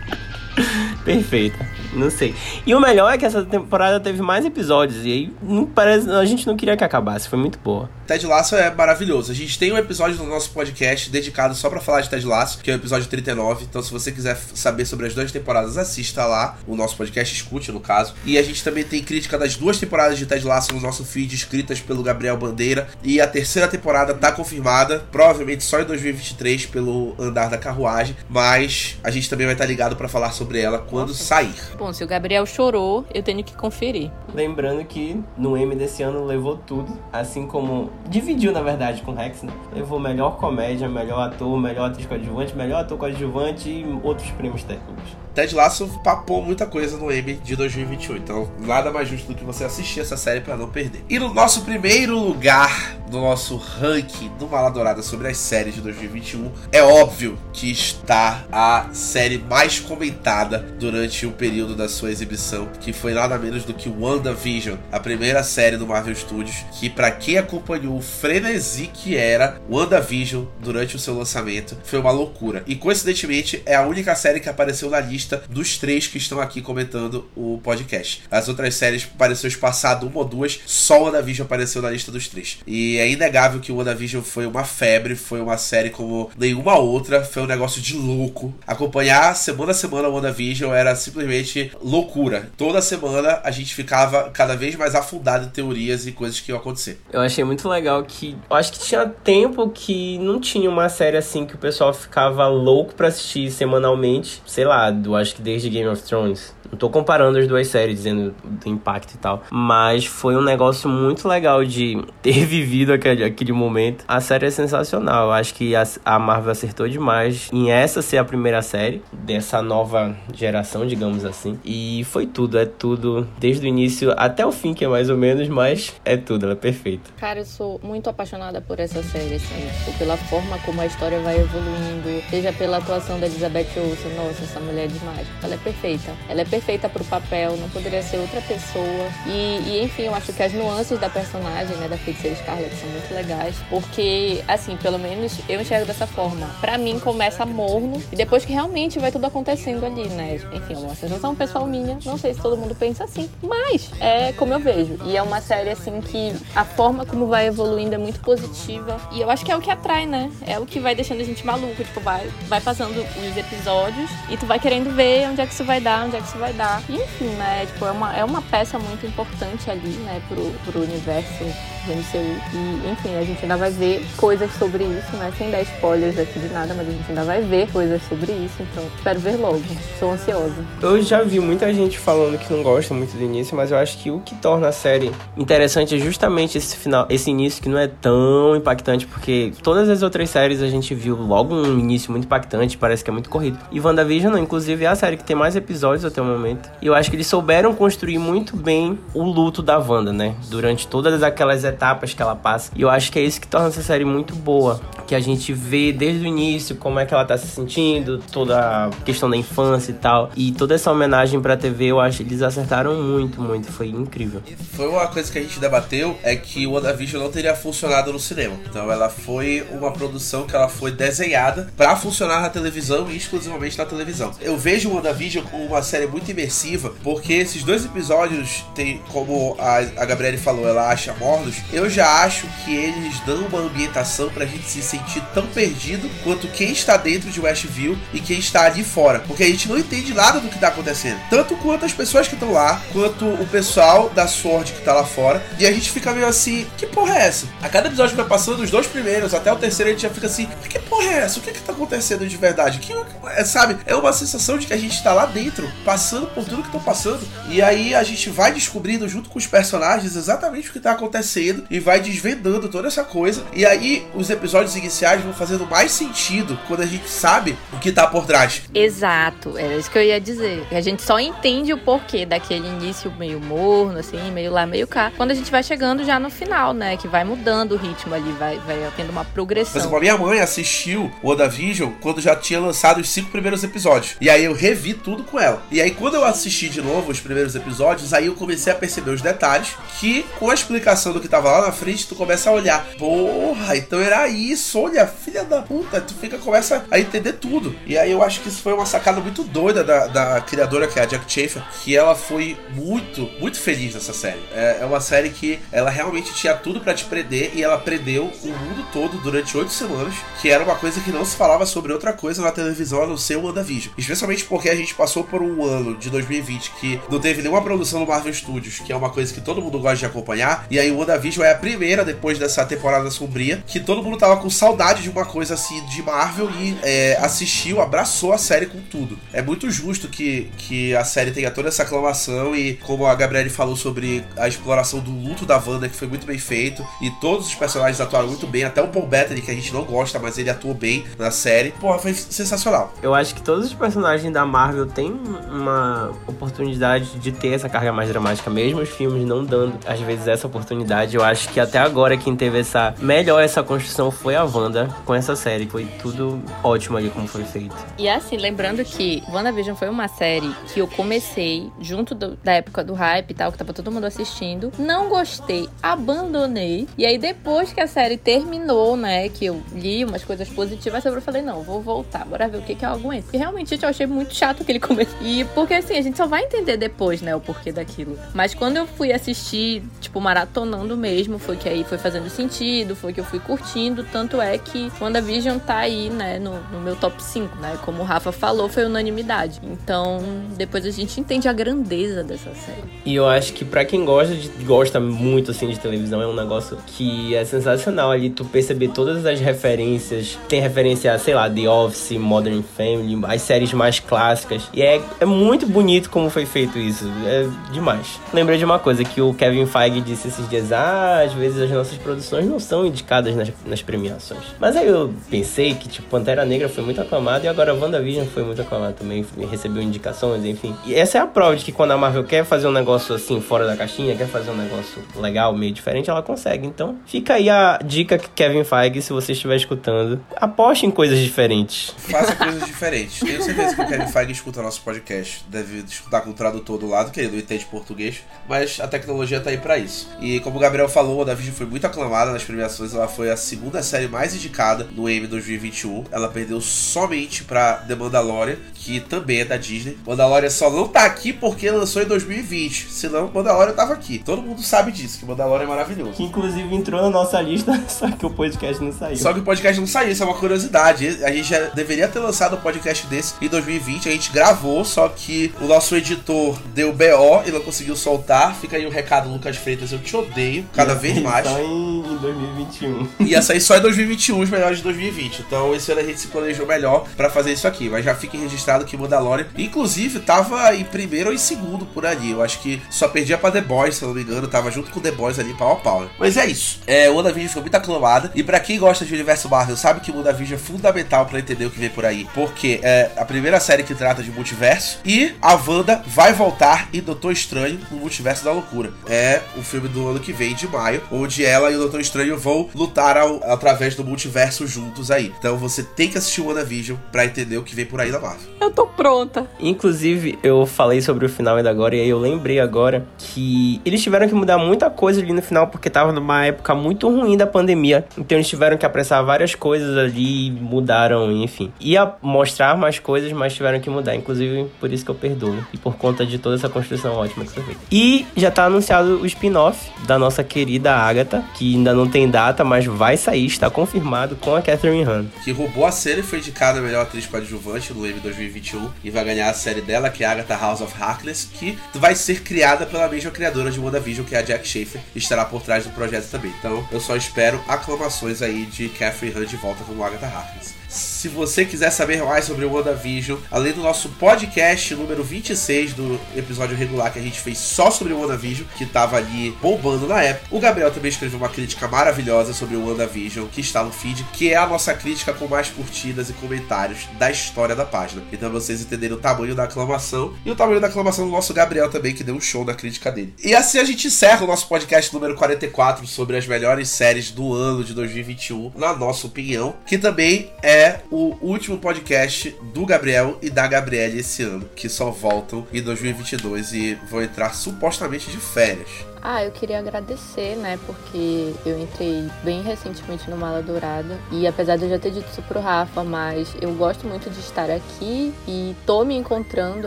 [1.04, 1.71] Perfeita.
[1.92, 2.34] Não sei.
[2.66, 5.04] E o melhor é que essa temporada teve mais episódios.
[5.04, 7.28] E aí não parece, a gente não queria que acabasse.
[7.28, 7.90] Foi muito boa.
[8.06, 9.32] Ted Lasso é maravilhoso.
[9.32, 12.58] A gente tem um episódio no nosso podcast dedicado só para falar de Ted Lasso,
[12.58, 13.64] que é o episódio 39.
[13.64, 17.70] Então, se você quiser saber sobre as duas temporadas, assista lá o nosso podcast, escute
[17.70, 18.14] no caso.
[18.24, 21.34] E a gente também tem crítica das duas temporadas de Ted Lasso no nosso feed,
[21.34, 22.88] escritas pelo Gabriel Bandeira.
[23.02, 28.96] E a terceira temporada tá confirmada, provavelmente só em 2023 pelo andar da carruagem, mas
[29.02, 31.24] a gente também vai estar ligado para falar sobre ela quando Nossa.
[31.24, 31.54] sair.
[31.82, 34.08] Bom, se o Gabriel chorou, eu tenho que conferir.
[34.32, 39.42] Lembrando que no M desse ano levou tudo, assim como dividiu na verdade com Rex,
[39.42, 39.52] né?
[39.74, 45.16] Levou melhor comédia, melhor ator, melhor atriz coadjuvante, melhor ator coadjuvante e outros prêmios técnicos.
[45.34, 49.44] Ted Lasso papou muita coisa no M de 2021, então nada mais justo do que
[49.44, 51.02] você assistir essa série para não perder.
[51.08, 56.50] E no nosso primeiro lugar do nosso ranking do Maladourada sobre as séries de 2021,
[56.72, 62.92] é óbvio que está a série mais comentada durante o período da sua exibição, que
[62.92, 67.36] foi nada menos do que WandaVision, a primeira série do Marvel Studios, que para quem
[67.36, 72.62] acompanhou o frenesi que era WandaVision durante o seu lançamento, foi uma loucura.
[72.66, 76.40] E coincidentemente é a única série que apareceu na lista lista dos três que estão
[76.40, 78.22] aqui comentando o podcast.
[78.30, 82.28] As outras séries apareceu espaçado uma ou duas, só o WandaVision apareceu na lista dos
[82.28, 82.58] três.
[82.66, 87.22] E é inegável que o WandaVision foi uma febre, foi uma série como nenhuma outra,
[87.22, 88.52] foi um negócio de louco.
[88.66, 92.50] Acompanhar semana a semana o WandaVision era simplesmente loucura.
[92.56, 96.58] Toda semana a gente ficava cada vez mais afundado em teorias e coisas que iam
[96.58, 97.00] acontecer.
[97.12, 98.36] Eu achei muito legal que.
[98.50, 102.46] Eu acho que tinha tempo que não tinha uma série assim que o pessoal ficava
[102.48, 104.42] louco para assistir semanalmente.
[104.46, 106.54] Sei lá, do acho que desde Game of Thrones.
[106.72, 109.42] Não tô comparando as duas séries, dizendo do impacto e tal.
[109.50, 114.06] Mas foi um negócio muito legal de ter vivido aquele, aquele momento.
[114.08, 115.26] A série é sensacional.
[115.26, 119.60] Eu acho que a, a Marvel acertou demais em essa ser a primeira série dessa
[119.60, 121.60] nova geração, digamos assim.
[121.62, 123.28] E foi tudo, é tudo.
[123.38, 126.54] Desde o início até o fim, que é mais ou menos, mas é tudo, ela
[126.54, 127.10] é perfeita.
[127.18, 129.68] Cara, eu sou muito apaixonada por essa série, assim.
[129.98, 134.14] Pela forma como a história vai evoluindo, seja pela atuação da Elizabeth Olsen.
[134.16, 135.26] Nossa, essa mulher é demais.
[135.42, 136.12] Ela é perfeita.
[136.30, 139.08] Ela é perfeita perfeita para o papel, não poderia ser outra pessoa.
[139.26, 142.88] E, e, enfim, eu acho que as nuances da personagem, né, da Feiticeira Scarlet são
[142.88, 146.46] muito legais, porque, assim, pelo menos eu enxergo dessa forma.
[146.60, 150.38] Para mim, começa morno e depois que realmente vai tudo acontecendo ali, né?
[150.52, 154.32] Enfim, é uma sensação pessoal minha, não sei se todo mundo pensa assim, mas é
[154.32, 154.98] como eu vejo.
[155.04, 159.20] E é uma série, assim, que a forma como vai evoluindo é muito positiva e
[159.20, 160.30] eu acho que é o que atrai, né?
[160.46, 164.36] É o que vai deixando a gente maluco, tipo, vai, vai passando os episódios e
[164.36, 166.51] tu vai querendo ver onde é que isso vai dar, onde é que isso vai
[166.52, 166.82] vai dar.
[166.88, 167.66] E enfim, né?
[167.66, 171.44] Tipo, é uma, é uma peça muito importante ali, né, pro, pro universo
[171.86, 172.40] do MCU.
[172.52, 175.32] E, enfim, a gente ainda vai ver coisas sobre isso, né?
[175.36, 178.56] Sem dar spoilers aqui de nada, mas a gente ainda vai ver coisas sobre isso.
[178.60, 179.62] Então, espero ver logo.
[179.98, 180.64] Sou ansiosa.
[180.80, 183.98] Eu já vi muita gente falando que não gosta muito do início, mas eu acho
[183.98, 187.78] que o que torna a série interessante é justamente esse final, esse início que não
[187.78, 192.24] é tão impactante, porque todas as outras séries a gente viu logo um início muito
[192.24, 193.58] impactante, parece que é muito corrido.
[193.70, 196.70] E WandaVision, não, inclusive, é a série que tem mais episódios até o momento.
[196.80, 200.34] E eu acho que eles souberam construir muito bem o luto da Wanda, né?
[200.48, 202.70] Durante todas aquelas etapas que ela passa.
[202.76, 204.80] E eu acho que é isso que torna essa série muito boa.
[205.06, 208.86] Que a gente vê desde o início como é que ela tá se sentindo, toda
[208.86, 210.30] a questão da infância e tal.
[210.36, 213.70] E toda essa homenagem pra TV, eu acho que eles acertaram muito, muito.
[213.70, 214.42] Foi incrível.
[214.72, 218.18] Foi uma coisa que a gente debateu, é que o WandaVision não teria funcionado no
[218.18, 218.56] cinema.
[218.68, 223.76] Então ela foi uma produção que ela foi desenhada para funcionar na televisão e exclusivamente
[223.78, 224.32] na televisão.
[224.40, 229.56] Eu vejo o WandaVision como uma série muito imersiva, porque esses dois episódios tem, como
[229.58, 234.28] a, a Gabriele falou, ela acha mornos, eu já acho que eles dão uma ambientação
[234.30, 238.64] pra gente se sentir tão perdido quanto quem está dentro de Westview e quem está
[238.64, 239.20] ali fora.
[239.20, 241.20] Porque a gente não entende nada do que tá acontecendo.
[241.30, 245.04] Tanto quanto as pessoas que estão lá, quanto o pessoal da Sword que tá lá
[245.04, 245.42] fora.
[245.58, 247.46] E a gente fica meio assim, que porra é essa?
[247.62, 250.10] A cada episódio que vai passando, os dois primeiros, até o terceiro, a gente já
[250.10, 251.38] fica assim, que porra é essa?
[251.38, 252.78] O que é que tá acontecendo de verdade?
[252.78, 252.92] Que,
[253.30, 253.78] é, sabe?
[253.86, 256.82] É uma sensação de que a gente tá lá dentro, passando por tudo que estão
[256.82, 257.26] passando.
[257.48, 261.51] E aí a gente vai descobrindo junto com os personagens exatamente o que tá acontecendo
[261.70, 263.44] e vai desvendando toda essa coisa.
[263.52, 267.92] E aí os episódios iniciais vão fazendo mais sentido quando a gente sabe o que
[267.92, 268.62] tá por trás.
[268.74, 270.66] Exato, era isso que eu ia dizer.
[270.70, 275.12] A gente só entende o porquê daquele início meio morno, assim, meio lá, meio cá,
[275.16, 276.96] quando a gente vai chegando já no final, né?
[276.96, 279.72] Que vai mudando o ritmo ali, vai, vai tendo uma progressão.
[279.72, 283.62] Por exemplo, a minha mãe assistiu o WandaVision quando já tinha lançado os cinco primeiros
[283.64, 284.16] episódios.
[284.20, 285.62] E aí eu revi tudo com ela.
[285.70, 289.10] E aí quando eu assisti de novo os primeiros episódios, aí eu comecei a perceber
[289.10, 292.48] os detalhes que, com a explicação do que tava tava lá na frente, tu começa
[292.48, 292.86] a olhar.
[292.96, 296.00] Porra, então era isso, olha, filha da puta.
[296.00, 297.74] Tu fica, começa a entender tudo.
[297.84, 300.98] E aí eu acho que isso foi uma sacada muito doida da, da criadora, que
[300.98, 304.40] é a Jack Schaefer, que ela foi muito, muito feliz nessa série.
[304.54, 308.30] É, é uma série que ela realmente tinha tudo para te prender e ela prendeu
[308.42, 311.92] o mundo todo durante oito semanas, que era uma coisa que não se falava sobre
[311.92, 313.92] outra coisa na televisão a não ser o WandaVision.
[313.98, 318.00] Especialmente porque a gente passou por um ano de 2020 que não teve nenhuma produção
[318.00, 320.66] no Marvel Studios, que é uma coisa que todo mundo gosta de acompanhar.
[320.70, 324.38] E aí o WandaVision é a primeira, depois dessa temporada sombria, que todo mundo tava
[324.38, 328.80] com saudade de uma coisa assim de Marvel e é, assistiu, abraçou a série com
[328.80, 329.16] tudo.
[329.32, 333.50] É muito justo que, que a série tenha toda essa aclamação e como a Gabriele
[333.50, 337.46] falou sobre a exploração do luto da Wanda, que foi muito bem feito, e todos
[337.46, 340.38] os personagens atuaram muito bem, até o Paul Bettany, que a gente não gosta, mas
[340.38, 341.70] ele atuou bem na série.
[341.72, 342.92] Porra, foi sensacional.
[343.02, 345.12] Eu acho que todos os personagens da Marvel têm
[345.50, 350.26] uma oportunidade de ter essa carga mais dramática, mesmo os filmes não dando, às vezes,
[350.26, 351.16] essa oportunidade.
[351.16, 355.14] Eu acho que até agora quem teve essa melhor essa construção foi a Wanda com
[355.14, 355.66] essa série.
[355.66, 357.74] Foi tudo ótimo ali como foi feito.
[357.98, 362.84] E assim, lembrando que WandaVision foi uma série que eu comecei junto do, da época
[362.84, 364.72] do hype e tal, que tava todo mundo assistindo.
[364.78, 366.88] Não gostei, abandonei.
[366.96, 371.18] E aí, depois que a série terminou, né, que eu li umas coisas positivas sobre,
[371.18, 373.26] eu falei, não, vou voltar, bora ver o que que eu aguento.
[373.32, 375.14] E realmente, eu achei muito chato aquele começo.
[375.20, 378.18] E porque assim, a gente só vai entender depois, né, o porquê daquilo.
[378.34, 383.12] Mas quando eu fui assistir, tipo, maratonando mesmo, foi que aí foi fazendo sentido, foi
[383.12, 384.04] que eu fui curtindo.
[384.04, 387.76] Tanto é que WandaVision tá aí, né, no, no meu top 5, né?
[387.84, 389.60] Como o Rafa falou, foi unanimidade.
[389.64, 390.22] Então,
[390.56, 392.84] depois a gente entende a grandeza dessa série.
[393.04, 396.34] E eu acho que para quem gosta de, gosta muito assim de televisão é um
[396.34, 400.38] negócio que é sensacional ali tu perceber todas as referências.
[400.48, 404.68] Tem referência a, sei lá, The Office, Modern Family, as séries mais clássicas.
[404.72, 407.10] E é, é muito bonito como foi feito isso.
[407.26, 408.20] É demais.
[408.32, 411.70] Lembrei de uma coisa que o Kevin Feige disse esses dias: ah, às vezes as
[411.70, 414.44] nossas produções não são indicadas nas, nas premiações.
[414.58, 418.42] Mas aí eu pensei que, tipo, Pantera Negra foi muito aclamado e agora WandaVision foi
[418.42, 420.74] muito aclamado também, recebeu indicações, enfim.
[420.84, 423.40] E essa é a prova de que quando a Marvel quer fazer um negócio assim,
[423.40, 426.66] fora da caixinha, quer fazer um negócio legal, meio diferente, ela consegue.
[426.66, 431.18] Então, fica aí a dica que Kevin Feige, se você estiver escutando, aposte em coisas
[431.18, 431.94] diferentes.
[431.98, 433.20] Faça coisas diferentes.
[433.20, 435.44] Tenho certeza que o Kevin Feige escuta nosso podcast.
[435.48, 439.40] Deve escutar com o tradutor do lado, que ele não entende português, mas a tecnologia
[439.40, 440.08] tá aí para isso.
[440.20, 443.36] E como o Gabriel falou, a WandaVision foi muito aclamada nas premiações, ela foi a
[443.36, 446.04] segunda série mais indicada no Emmy 2021.
[446.10, 449.96] Ela perdeu somente para The Mandalorian, que também é da Disney.
[450.06, 452.90] Mandalorian só não tá aqui porque lançou em 2020.
[452.90, 454.18] Senão, Mandalorian tava aqui.
[454.18, 456.12] Todo mundo sabe disso, que Mandalorian é maravilhoso.
[456.12, 459.16] Que inclusive entrou na nossa lista, só que o podcast não saiu.
[459.16, 461.24] Só que o podcast não saiu, isso é uma curiosidade.
[461.24, 464.08] A gente já deveria ter lançado um podcast desse em 2020.
[464.08, 468.54] A gente gravou, só que o nosso editor deu BO e não conseguiu soltar.
[468.56, 469.92] Fica aí o um recado, Lucas Freitas.
[469.92, 471.46] Eu te odeio cada vez mais.
[471.46, 473.08] Só em, em 2021.
[473.20, 475.40] Ia sair só em 2021 os melhores de 2020.
[475.40, 477.88] Então esse ano a gente se planejou melhor para fazer isso aqui.
[477.88, 482.30] Mas já fique registrado que Mandalorian, inclusive, tava em primeiro ou em segundo por ali.
[482.30, 484.48] Eu acho que só perdia pra The Boys, se eu não me engano.
[484.48, 486.10] Tava junto com The Boys ali, pau a pau.
[486.18, 486.80] Mas é isso.
[486.86, 488.30] É, o WandaVision foi muito aclamada.
[488.34, 491.66] E para quem gosta de universo Marvel, sabe que o WandaVision é fundamental para entender
[491.66, 492.26] o que vem por aí.
[492.34, 494.98] Porque é a primeira série que trata de multiverso.
[495.04, 498.92] E a Wanda vai voltar em Doutor Estranho no Multiverso da Loucura.
[499.06, 502.36] É o filme do ano que vem, de maio, onde ela e o Doutor Estranho
[502.36, 505.32] vão lutar ao, através do multiverso juntos aí.
[505.38, 508.20] Então você tem que assistir o WandaVision pra entender o que vem por aí da
[508.20, 508.50] Marvel.
[508.60, 509.46] Eu tô pronta.
[509.58, 514.02] Inclusive, eu falei sobre o final ainda agora, e aí eu lembrei agora que eles
[514.02, 517.46] tiveram que mudar muita coisa ali no final, porque tava numa época muito ruim da
[517.46, 518.04] pandemia.
[518.16, 521.72] Então eles tiveram que apressar várias coisas ali, mudaram, enfim.
[521.80, 524.14] Ia mostrar mais coisas, mas tiveram que mudar.
[524.14, 525.56] Inclusive, por isso que eu perdoo.
[525.72, 527.80] E por conta de toda essa construção ótima que foi feita.
[527.90, 532.62] E já tá anunciado o spin-off da nossa querida Agatha, que ainda não tem data,
[532.62, 535.24] mas vai sair, está confirmado com a Catherine Hahn.
[535.42, 539.10] Que roubou a série e foi indicada a melhor atriz coadjuvante no Emmy 2021 e
[539.10, 542.84] vai ganhar a série dela, que é Agatha House of Harkness, que vai ser criada
[542.84, 545.90] pela mesma criadora de WandaVision, que é a Jack Schaefer, e estará por trás do
[545.90, 546.52] projeto também.
[546.58, 550.74] Então, eu só espero aclamações aí de Catherine Hahn de volta como Agatha Harkness.
[551.22, 556.20] Se você quiser saber mais sobre o WandaVision, além do nosso podcast número 26 do
[556.34, 560.20] episódio regular que a gente fez só sobre o WandaVision, que tava ali bombando na
[560.20, 564.24] época, o Gabriel também escreveu uma crítica maravilhosa sobre o WandaVision, que está no feed,
[564.32, 568.20] que é a nossa crítica com mais curtidas e comentários da história da página.
[568.32, 571.88] Então vocês entenderem o tamanho da aclamação e o tamanho da aclamação do nosso Gabriel
[571.88, 573.32] também, que deu um show na crítica dele.
[573.44, 577.54] E assim a gente encerra o nosso podcast número 44 sobre as melhores séries do
[577.54, 583.50] ano de 2021, na nossa opinião, que também é o último podcast do Gabriel e
[583.50, 589.11] da Gabriele esse ano, que só voltam em 2022 e vão entrar supostamente de férias.
[589.22, 590.78] Ah, eu queria agradecer, né?
[590.84, 594.18] Porque eu entrei bem recentemente no Mala Dourada.
[594.32, 597.38] E apesar de eu já ter dito isso pro Rafa, mas eu gosto muito de
[597.38, 599.86] estar aqui e tô me encontrando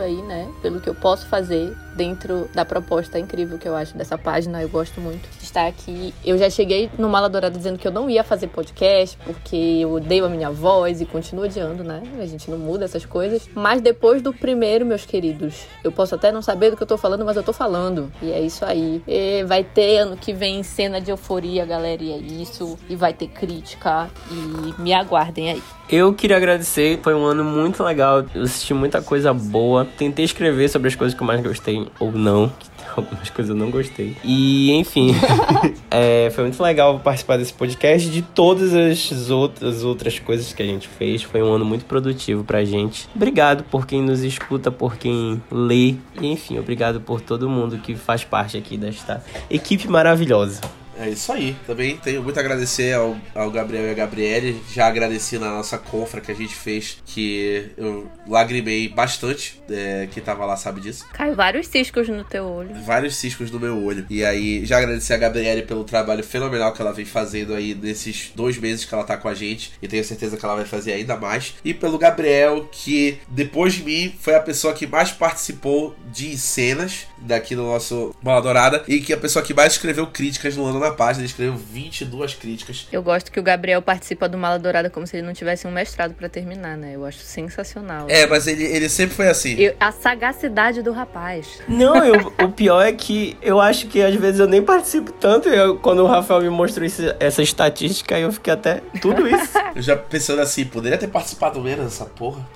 [0.00, 0.48] aí, né?
[0.62, 4.62] Pelo que eu posso fazer dentro da proposta incrível que eu acho dessa página.
[4.62, 6.14] Eu gosto muito de estar aqui.
[6.24, 9.92] Eu já cheguei no Mala Dourada dizendo que eu não ia fazer podcast, porque eu
[9.92, 12.02] odeio a minha voz e continuo odiando, né?
[12.20, 13.48] A gente não muda essas coisas.
[13.54, 16.96] Mas depois do primeiro, meus queridos, eu posso até não saber do que eu tô
[16.96, 18.10] falando, mas eu tô falando.
[18.22, 19.02] E é isso aí.
[19.06, 22.78] E vai ter ano que vem cena de euforia, galera, e é isso.
[22.88, 24.10] E vai ter crítica.
[24.30, 25.62] E me aguardem aí.
[25.88, 28.24] Eu queria agradecer, foi um ano muito legal.
[28.34, 29.84] Eu assisti muita coisa boa.
[29.84, 32.52] Tentei escrever sobre as coisas que eu mais gostei ou não.
[32.96, 34.16] Algumas coisas eu não gostei.
[34.24, 35.14] E, enfim,
[35.90, 38.08] é, foi muito legal participar desse podcast.
[38.08, 42.42] De todas as outras, outras coisas que a gente fez, foi um ano muito produtivo
[42.42, 43.08] pra gente.
[43.14, 45.94] Obrigado por quem nos escuta, por quem lê.
[46.20, 50.60] E, enfim, obrigado por todo mundo que faz parte aqui desta equipe maravilhosa.
[50.98, 51.56] É isso aí.
[51.66, 54.62] Também tenho muito a agradecer ao, ao Gabriel e a Gabriele.
[54.72, 59.60] Já agradeci na nossa confra que a gente fez, que eu lagrimei bastante.
[59.68, 61.06] É, quem tava lá sabe disso.
[61.12, 62.74] Caiu vários ciscos no teu olho.
[62.82, 64.06] Vários ciscos no meu olho.
[64.08, 68.32] E aí, já agradecer a Gabriele pelo trabalho fenomenal que ela vem fazendo aí nesses
[68.34, 69.72] dois meses que ela tá com a gente.
[69.82, 71.54] E tenho certeza que ela vai fazer ainda mais.
[71.64, 77.06] E pelo Gabriel, que depois de mim foi a pessoa que mais participou de cenas
[77.18, 78.84] daqui no nosso Bola Dourada.
[78.88, 82.34] E que a pessoa que mais escreveu críticas no ano na página, ele escreveu 22
[82.34, 82.86] críticas.
[82.92, 85.70] Eu gosto que o Gabriel participa do Mala Dourada como se ele não tivesse um
[85.70, 86.92] mestrado para terminar, né?
[86.94, 88.06] Eu acho sensacional.
[88.08, 89.54] É, mas ele, ele sempre foi assim.
[89.58, 91.60] Eu, a sagacidade do rapaz.
[91.68, 95.48] Não, eu, o pior é que eu acho que às vezes eu nem participo tanto.
[95.48, 99.52] Eu, quando o Rafael me mostrou esse, essa estatística, eu fiquei até tudo isso.
[99.74, 102.46] eu já pensando assim, poderia ter participado menos dessa porra.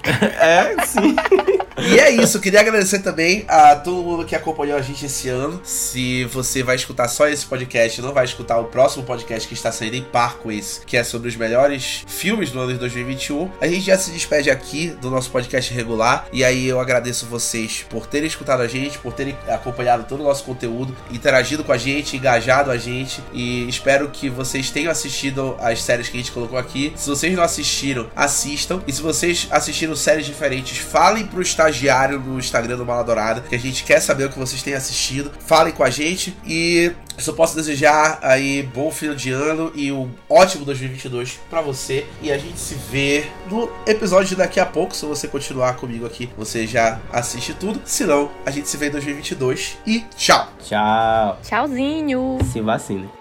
[0.40, 1.16] é, sim.
[1.88, 5.60] E é isso, queria agradecer também a todo mundo que acompanhou a gente esse ano.
[5.64, 9.72] Se você vai escutar só esse podcast, não vai escutar o próximo podcast que está
[9.72, 13.50] saindo em par com esse, que é sobre os melhores filmes do ano de 2021.
[13.60, 16.26] A gente já se despede aqui do nosso podcast regular.
[16.32, 20.24] E aí eu agradeço vocês por terem escutado a gente, por terem acompanhado todo o
[20.24, 23.20] nosso conteúdo, interagido com a gente, engajado a gente.
[23.32, 26.92] E espero que vocês tenham assistido as séries que a gente colocou aqui.
[26.96, 28.82] Se vocês não assistiram, assistam.
[28.86, 33.54] E se vocês assistiram séries diferentes, falem pro estagiário no Instagram do Mala Dourada, que
[33.54, 35.30] a gente quer saber o que vocês têm assistido.
[35.40, 39.90] Falem com a gente e eu só posso desejar aí bom fim de ano e
[39.92, 42.06] um ótimo 2022 para você.
[42.20, 44.94] E a gente se vê no episódio de daqui a pouco.
[44.94, 47.80] Se você continuar comigo aqui, você já assiste tudo.
[47.84, 50.48] Se não, a gente se vê em 2022 e tchau.
[50.62, 51.38] Tchau.
[51.42, 52.38] Tchauzinho.
[52.52, 53.19] Se vacina.